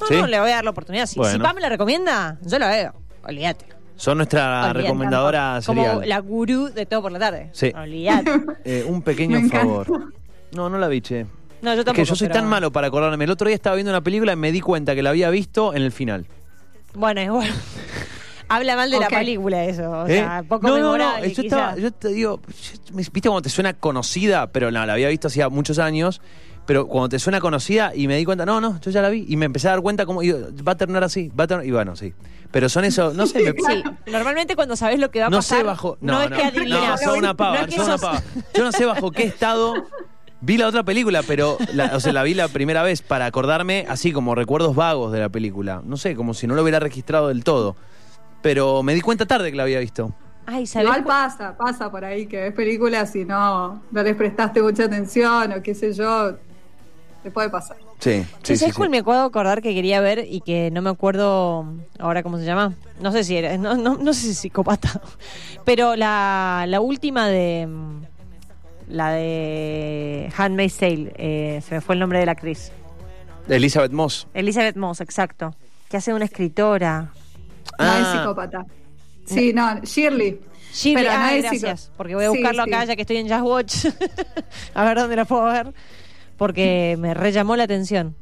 No, 0.00 0.06
¿Sí? 0.06 0.14
no, 0.16 0.26
le 0.26 0.38
voy 0.38 0.50
a 0.50 0.56
dar 0.56 0.64
la 0.64 0.70
oportunidad. 0.70 1.06
Si, 1.06 1.18
Bueno. 1.18 1.32
si 1.32 1.38
Pam 1.40 1.54
me 1.54 1.62
la 1.62 1.70
recomienda, 1.70 2.36
yo 2.42 2.58
la 2.58 2.68
veo. 2.68 2.92
Olvídate. 3.26 3.64
Son 3.96 4.18
nuestra 4.18 4.58
Olvídate. 4.66 4.82
recomendadora 4.82 5.60
Como 5.64 5.82
serial. 5.82 6.08
la 6.08 6.18
gurú 6.18 6.68
de 6.68 6.84
todo 6.84 7.00
por 7.00 7.10
la 7.12 7.18
tarde. 7.18 7.48
Sí. 7.52 7.72
Olvídate. 7.74 8.30
Eh, 8.66 8.84
un 8.86 9.00
pequeño 9.00 9.40
Me 9.40 9.48
favor. 9.48 10.12
No, 10.52 10.68
no 10.68 10.76
la 10.78 10.88
vi, 10.88 11.00
che. 11.00 11.24
No, 11.62 11.72
yo 11.72 11.80
Es 11.80 11.84
tampoco. 11.86 11.94
que 11.94 12.04
yo 12.04 12.14
soy 12.16 12.28
pero- 12.28 12.40
tan 12.40 12.48
malo 12.50 12.70
para 12.70 12.88
acordarme. 12.88 13.24
El 13.24 13.30
otro 13.30 13.46
día 13.48 13.54
estaba 13.54 13.76
viendo 13.76 13.92
una 13.92 14.02
película 14.02 14.34
y 14.34 14.36
me 14.36 14.52
di 14.52 14.60
cuenta 14.60 14.94
que 14.94 15.02
la 15.02 15.08
había 15.10 15.30
visto 15.30 15.72
en 15.74 15.82
el 15.82 15.90
final. 15.92 16.26
Bueno, 16.92 17.20
es 17.22 17.30
bueno. 17.30 17.54
Habla 18.56 18.76
mal 18.76 18.90
de 18.90 18.98
la 19.00 19.08
película 19.08 19.64
eso. 19.64 19.90
O 19.90 20.06
¿Eh? 20.06 20.18
sea, 20.18 20.42
poco 20.48 20.66
no, 20.66 20.74
no, 20.74 20.80
no. 20.80 20.92
memorable, 20.92 21.32
Yo, 21.34 21.42
estaba, 21.42 21.76
yo 21.76 21.90
te 21.92 22.08
digo, 22.08 22.40
yo- 22.46 22.94
viste 22.94 23.28
cuando 23.28 23.42
te 23.42 23.48
suena 23.50 23.72
conocida, 23.74 24.46
pero 24.48 24.70
no, 24.70 24.84
la 24.86 24.92
había 24.94 25.08
visto 25.08 25.28
hacía 25.28 25.48
muchos 25.48 25.78
años. 25.78 26.20
Pero 26.66 26.86
cuando 26.86 27.10
te 27.10 27.18
suena 27.18 27.40
conocida 27.40 27.92
y 27.94 28.08
me 28.08 28.16
di 28.16 28.24
cuenta, 28.24 28.46
no, 28.46 28.58
no, 28.58 28.80
yo 28.80 28.90
ya 28.90 29.02
la 29.02 29.10
vi. 29.10 29.26
Y 29.28 29.36
me 29.36 29.44
empecé 29.44 29.68
a 29.68 29.72
dar 29.72 29.82
cuenta 29.82 30.06
cómo 30.06 30.22
va 30.22 30.72
a 30.72 30.76
terminar 30.76 31.04
así, 31.04 31.30
va 31.38 31.44
a 31.44 31.46
terminar. 31.46 31.68
Y 31.68 31.72
bueno, 31.72 31.94
sí. 31.94 32.14
Pero 32.50 32.70
son 32.70 32.86
esos, 32.86 33.14
no 33.14 33.26
sé, 33.26 33.40
me, 33.42 33.52
Sí, 33.74 33.82
normalmente 34.10 34.56
cuando 34.56 34.74
sabes 34.74 34.98
lo 34.98 35.10
que 35.10 35.20
va 35.20 35.26
a 35.26 35.30
no 35.30 35.38
pasar, 35.38 35.58
sé 35.58 35.64
bajo. 35.64 35.98
no, 36.00 36.14
No, 36.14 36.22
es 36.22 36.30
que 36.30 36.42
adivinas. 36.42 37.02
No, 37.02 37.08
sos 37.10 37.18
una 37.18 37.34
pava, 37.34 37.56
No 37.58 37.60
es 37.62 37.66
que 37.66 37.76
sos 37.76 37.86
una 37.88 37.98
pava. 37.98 38.22
Yo 38.54 38.64
no 38.64 38.72
sé 38.72 38.86
bajo 38.86 39.10
qué 39.10 39.24
estado 39.24 39.74
vi 40.40 40.56
la 40.56 40.66
otra 40.68 40.82
película, 40.84 41.22
pero 41.26 41.58
la, 41.74 41.96
o 41.96 42.00
sea, 42.00 42.14
la 42.14 42.22
vi 42.22 42.32
la 42.32 42.48
primera 42.48 42.82
vez 42.82 43.02
para 43.02 43.26
acordarme 43.26 43.84
así 43.88 44.12
como 44.12 44.34
recuerdos 44.34 44.74
vagos 44.74 45.12
de 45.12 45.20
la 45.20 45.28
película. 45.28 45.82
No 45.84 45.98
sé, 45.98 46.14
como 46.14 46.32
si 46.32 46.46
no 46.46 46.54
lo 46.54 46.62
hubiera 46.62 46.80
registrado 46.80 47.28
del 47.28 47.44
todo. 47.44 47.76
Pero 48.44 48.82
me 48.82 48.92
di 48.92 49.00
cuenta 49.00 49.24
tarde 49.24 49.50
que 49.50 49.56
la 49.56 49.62
había 49.62 49.78
visto. 49.80 50.12
Ay, 50.44 50.66
¿sabes? 50.66 50.86
Igual 50.86 51.02
pasa, 51.04 51.56
pasa 51.56 51.90
por 51.90 52.04
ahí 52.04 52.26
que 52.26 52.42
ves 52.42 52.52
películas 52.52 53.16
y 53.16 53.24
no, 53.24 53.80
no 53.90 54.02
les 54.02 54.14
prestaste 54.14 54.60
mucha 54.60 54.84
atención 54.84 55.50
o 55.54 55.62
qué 55.62 55.74
sé 55.74 55.94
yo, 55.94 56.36
te 57.22 57.30
puede 57.30 57.48
pasar. 57.48 57.78
Sí, 58.00 58.22
sí, 58.42 58.52
sí. 58.52 58.56
¿Sabes 58.58 58.74
cuál 58.74 58.88
sí. 58.88 58.90
me 58.90 58.98
acuerdo 58.98 59.22
acordar 59.22 59.62
que 59.62 59.72
quería 59.72 60.02
ver 60.02 60.26
y 60.28 60.42
que 60.42 60.70
no 60.70 60.82
me 60.82 60.90
acuerdo 60.90 61.64
ahora 61.98 62.22
cómo 62.22 62.36
se 62.36 62.44
llama? 62.44 62.74
No 63.00 63.12
sé 63.12 63.24
si 63.24 63.34
era, 63.34 63.56
no, 63.56 63.76
no, 63.76 63.96
no 63.96 64.12
sé 64.12 64.20
si 64.20 64.30
es 64.32 64.38
psicópata. 64.38 65.00
Pero 65.64 65.96
la, 65.96 66.66
la 66.68 66.80
última 66.82 67.26
de. 67.28 67.66
mm, 67.66 68.02
La 68.90 69.08
de 69.12 70.30
Handmaid's 70.36 70.76
Tale, 70.76 71.14
eh, 71.16 71.62
se 71.66 71.76
me 71.76 71.80
fue 71.80 71.94
el 71.94 72.00
nombre 72.00 72.18
de 72.18 72.26
la 72.26 72.32
actriz. 72.32 72.70
Elizabeth 73.48 73.92
Moss. 73.92 74.26
Elizabeth 74.34 74.76
Moss, 74.76 75.00
exacto. 75.00 75.54
Que 75.88 75.96
hace 75.96 76.12
una 76.12 76.26
escritora. 76.26 77.10
No 77.78 77.84
es 77.84 77.90
Ah. 78.06 78.18
psicópata. 78.20 78.66
Sí, 79.26 79.52
no, 79.54 79.80
Shirley. 79.82 80.40
Shirley, 80.72 81.04
Pero 81.04 81.18
no 81.18 81.26
es 81.28 81.44
psico- 81.46 81.48
gracias. 81.60 81.90
Porque 81.96 82.14
voy 82.14 82.24
a 82.24 82.30
Sí, 82.30 82.36
buscarlo 82.38 82.64
sí. 82.64 82.70
acá 82.74 82.84
ya 82.84 82.96
que 82.96 83.02
estoy 83.02 83.16
en 83.18 83.28
Just 83.28 83.42
Watch. 83.42 83.74
a 84.74 84.84
ver 84.84 84.96
dónde 84.98 85.16
la 85.16 85.24
puedo 85.24 85.44
ver. 85.44 85.72
Porque 86.36 86.96
me 86.98 87.14
re 87.14 87.32
llamó 87.32 87.54
la 87.56 87.62
atención. 87.64 88.16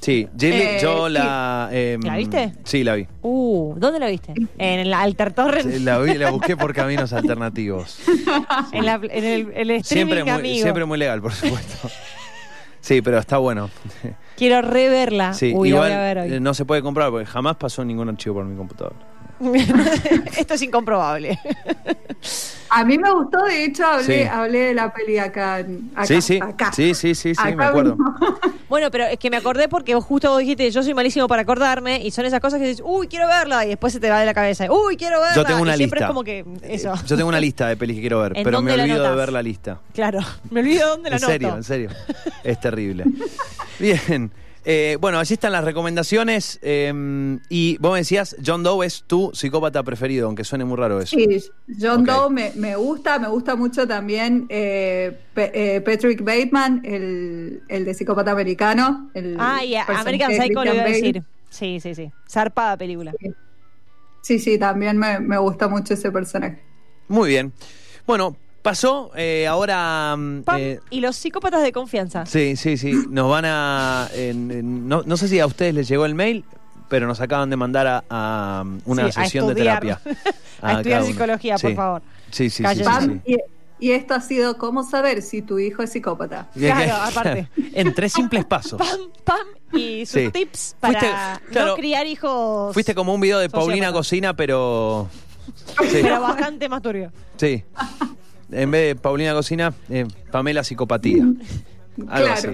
Sí, 0.00 0.28
Shirley, 0.36 0.62
Eh, 0.62 0.78
yo 0.80 1.08
sí. 1.08 1.12
la. 1.12 1.68
em, 1.72 2.00
¿La 2.02 2.16
viste? 2.16 2.52
Sí, 2.64 2.84
la 2.84 2.94
vi. 2.94 3.06
Uh, 3.22 3.74
¿dónde 3.76 3.98
la 3.98 4.06
viste? 4.06 4.32
En 4.56 4.78
el 4.80 4.94
Alter 4.94 5.32
Torrent. 5.32 5.70
Sí, 5.72 5.80
La 5.80 5.98
vi, 5.98 6.14
la 6.14 6.30
busqué 6.30 6.56
por 6.56 6.72
caminos 6.72 7.12
alternativos. 7.12 7.98
En, 8.72 8.86
la- 8.86 8.94
en 9.02 9.24
el, 9.24 9.52
el 9.54 9.70
streaming 9.72 9.82
Siempre 9.82 10.22
muy, 10.24 10.30
amigo. 10.32 10.62
siempre 10.62 10.84
muy 10.84 10.98
legal, 10.98 11.20
por 11.20 11.32
supuesto. 11.32 11.90
Sí, 12.80 13.02
pero 13.02 13.18
está 13.18 13.38
bueno. 13.38 13.70
Quiero 14.38 14.62
reverla. 14.62 15.34
Sí, 15.34 15.52
Uy, 15.54 15.70
igual 15.70 15.88
la 15.90 15.96
voy 15.96 16.04
a 16.04 16.06
ver 16.14 16.18
hoy. 16.18 16.32
eh, 16.34 16.40
no 16.40 16.54
se 16.54 16.64
puede 16.64 16.80
comprar 16.80 17.10
porque 17.10 17.26
jamás 17.26 17.56
pasó 17.56 17.84
ningún 17.84 18.08
archivo 18.08 18.36
por 18.36 18.44
mi 18.44 18.56
computadora. 18.56 18.96
Esto 20.36 20.54
es 20.54 20.62
incomprobable. 20.62 21.38
A 22.70 22.84
mí 22.84 22.98
me 22.98 23.10
gustó, 23.12 23.42
de 23.44 23.64
hecho, 23.64 23.86
hablé, 23.86 24.22
Sí. 24.24 24.28
hablé 24.30 24.58
de 24.60 24.74
la 24.74 24.92
peli 24.92 25.18
acá. 25.18 25.60
en- 25.60 25.90
acá 25.94 26.06
sí, 26.06 26.20
sí. 26.20 26.38
acá. 26.42 26.70
Sí, 26.72 26.94
sí, 26.94 27.14
sí, 27.14 27.34
sí, 27.34 27.54
me 27.56 27.64
acuerdo. 27.64 27.96
mismo. 27.96 28.14
Bueno, 28.68 28.90
pero 28.90 29.04
es 29.04 29.18
que 29.18 29.30
me 29.30 29.36
acordé 29.36 29.68
porque 29.68 29.94
vos 29.94 30.04
justo 30.04 30.30
vos 30.30 30.40
dijiste, 30.40 30.70
yo 30.70 30.82
soy 30.82 30.94
malísimo 30.94 31.26
para 31.28 31.42
acordarme, 31.42 32.00
y 32.04 32.10
son 32.10 32.24
esas 32.26 32.40
cosas 32.40 32.60
que 32.60 32.66
dices, 32.66 32.82
uy, 32.84 33.08
quiero 33.08 33.26
verla, 33.26 33.64
y 33.64 33.68
después 33.68 33.92
se 33.92 34.00
te 34.00 34.10
va 34.10 34.20
de 34.20 34.26
la 34.26 34.34
cabeza, 34.34 34.66
uy, 34.70 34.96
quiero 34.96 35.20
verla. 35.20 35.36
Yo 35.36 35.44
tengo 35.44 35.62
una 35.62 35.74
y 35.74 35.78
siempre 35.78 35.98
lista. 36.00 36.06
es 36.06 36.08
como 36.08 36.24
que 36.24 36.44
eso. 36.62 36.94
Eh, 36.94 36.98
Yo 37.06 37.16
tengo 37.16 37.28
una 37.28 37.40
lista 37.40 37.68
de 37.68 37.76
pelis 37.76 37.96
que 37.96 38.00
quiero 38.00 38.20
ver, 38.20 38.32
¿En 38.36 38.44
pero 38.44 38.62
me 38.62 38.76
la 38.76 38.82
olvido 38.82 39.02
de 39.10 39.16
ver 39.16 39.32
la 39.32 39.42
lista. 39.42 39.80
Claro, 39.94 40.20
me 40.50 40.60
olvido 40.60 40.88
dónde 40.88 41.10
la 41.10 41.16
En 41.16 41.22
serio, 41.22 41.54
en 41.56 41.64
serio. 41.64 41.90
Es 42.44 42.60
terrible. 42.60 43.04
Bien. 43.78 44.30
Eh, 44.64 44.98
bueno, 45.00 45.18
allí 45.18 45.34
están 45.34 45.52
las 45.52 45.64
recomendaciones. 45.64 46.58
eh, 46.62 47.38
y 47.48 47.78
vos 47.78 47.92
me 47.92 47.98
decías, 48.00 48.36
John 48.44 48.62
Doe 48.62 48.84
es 48.86 49.04
tu 49.06 49.30
psicópata 49.32 49.82
preferido, 49.82 50.26
aunque 50.26 50.44
suene 50.44 50.64
muy 50.64 50.76
raro 50.76 51.00
eso. 51.00 51.16
Sí, 51.16 51.26
John 51.80 52.00
Ok. 52.02 52.06
Doe 52.06 52.30
me, 52.30 52.52
me 52.56 52.76
gusta, 52.76 53.18
me 53.18 53.28
gusta 53.28 53.56
mucho 53.56 53.86
también 53.88 54.46
eh, 54.48 55.18
Pe- 55.34 55.52
eh, 55.76 55.80
Patrick 55.80 56.22
Bateman, 56.22 56.82
el, 56.84 57.62
el 57.68 57.84
de 57.84 57.94
psicópata 57.94 58.30
americano. 58.32 59.10
El 59.14 59.36
Ah, 59.38 59.64
y 59.64 59.74
a- 59.76 59.86
personaje 59.86 60.00
American 60.02 60.30
de 60.30 60.36
Psycho 60.36 60.48
le 60.64 60.70
Christian 60.70 60.74
iba 60.74 60.82
a 60.82 60.86
Bale. 60.86 60.96
decir. 61.00 61.22
Sí, 61.50 61.80
sí, 61.80 61.94
sí. 61.94 62.10
Zarpada 62.28 62.76
película. 62.76 63.12
Sí, 64.22 64.38
sí, 64.38 64.58
también 64.58 64.98
me, 64.98 65.18
me 65.20 65.38
gusta 65.38 65.68
mucho 65.68 65.94
ese 65.94 66.10
personaje. 66.12 66.62
Muy 67.08 67.30
bien. 67.30 67.52
Bueno, 68.06 68.36
pasó 68.62 69.10
eh, 69.16 69.46
ahora. 69.46 70.14
mm, 70.16 70.42
Pam, 70.42 70.56
eh, 70.58 70.80
y 70.90 71.00
los 71.00 71.16
psicópatas 71.16 71.62
de 71.62 71.72
confianza. 71.72 72.26
sí, 72.26 72.56
sí, 72.56 72.76
sí. 72.76 72.92
Nos 73.10 73.30
van 73.30 73.44
a. 73.46 74.08
no, 74.34 75.02
no 75.04 75.16
sé 75.16 75.28
si 75.28 75.40
a 75.40 75.46
ustedes 75.46 75.74
les 75.74 75.88
llegó 75.88 76.04
el 76.06 76.14
mail. 76.14 76.44
pero 76.88 77.06
nos 77.06 77.20
acaban 77.20 77.50
de 77.50 77.56
mandar 77.56 77.86
a, 77.86 78.04
a 78.08 78.64
una 78.86 79.10
Sí, 79.12 79.20
a 79.20 79.24
sesión 79.24 79.46
de 79.46 79.52
estudiar. 79.52 79.80
terapia. 79.80 80.00
A 80.60 80.72
estudiar 80.72 80.82
cada 80.84 81.04
uno. 81.04 81.12
psicología, 81.12 81.56
por 81.58 81.70
Sí. 81.70 81.76
favor. 81.76 82.02
Sí, 82.30 82.50
sí, 82.50 82.64
sí. 82.74 82.82
Pam, 82.82 83.20
y, 83.26 83.36
y 83.78 83.90
esto 83.92 84.14
ha 84.14 84.20
sido 84.20 84.56
cómo 84.58 84.82
saber 84.82 85.22
si 85.22 85.40
tu 85.42 85.58
hijo 85.60 85.82
es 85.84 85.92
psicópata. 85.92 86.48
Claro, 86.54 86.94
aparte. 86.96 87.48
En 87.74 87.94
tres 87.94 88.12
simples 88.14 88.44
pasos. 88.46 88.78
Pam, 88.78 88.98
pam. 89.22 89.46
Y 89.78 90.04
sus 90.06 90.20
Sí. 90.22 90.30
tips 90.32 90.76
para 90.80 90.98
Fuiste- 90.98 91.40
claro, 91.52 91.66
no 91.68 91.76
criar 91.76 92.06
hijos. 92.06 92.72
Fuiste 92.74 92.94
como 92.94 93.14
un 93.14 93.20
video 93.20 93.38
de 93.38 93.48
Paulina. 93.50 93.92
Cocina, 93.92 94.34
pero. 94.34 95.08
Sí, 95.82 95.98
Pero 96.02 96.20
bastante 96.22 96.68
más 96.68 96.80
turbio. 96.82 97.12
sí. 97.36 97.62
En 98.50 98.70
vez 98.70 98.88
de 98.88 98.96
Paulina 98.96 99.32
Cocina, 99.34 99.72
eh, 99.90 100.06
Pamela 100.30 100.62
Psicopatía. 100.64 101.22
Algo 102.08 102.32
Claro. 102.32 102.32
así. 102.32 102.48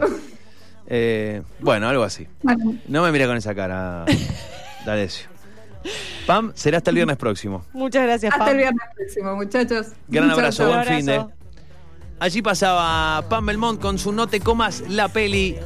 Eh, 0.87 1.43
bueno, 1.61 1.89
algo 1.89 2.03
así. 2.03 2.27
Bueno, 2.43 2.75
No 2.89 3.03
me 3.03 3.13
mire 3.13 3.27
con 3.27 3.37
esa 3.37 3.55
cara, 3.55 4.05
D'Alessio. 4.85 5.29
Pam, 6.27 6.53
será 6.55 6.79
hasta 6.79 6.91
el 6.91 6.97
viernes 6.97 7.17
próximo. 7.17 7.65
Muchas 7.73 8.03
gracias, 8.05 8.33
hasta 8.33 8.45
Pam. 8.45 8.53
el 8.55 8.59
viernes 8.59 8.83
próximo, 8.97 9.37
muchachos. 9.37 9.87
Gran 10.09 10.31
abrazo, 10.31 10.67
buen 10.67 10.85
fin 10.85 11.07
de. 11.07 11.25
Allí 12.21 12.43
pasaba 12.43 13.27
Pam 13.29 13.45
Belmont 13.47 13.81
con 13.81 13.99
su 13.99 14.13
No 14.13 14.27
te 14.27 14.41
comas 14.41 14.83
la 14.89 15.09
peli. 15.09 15.57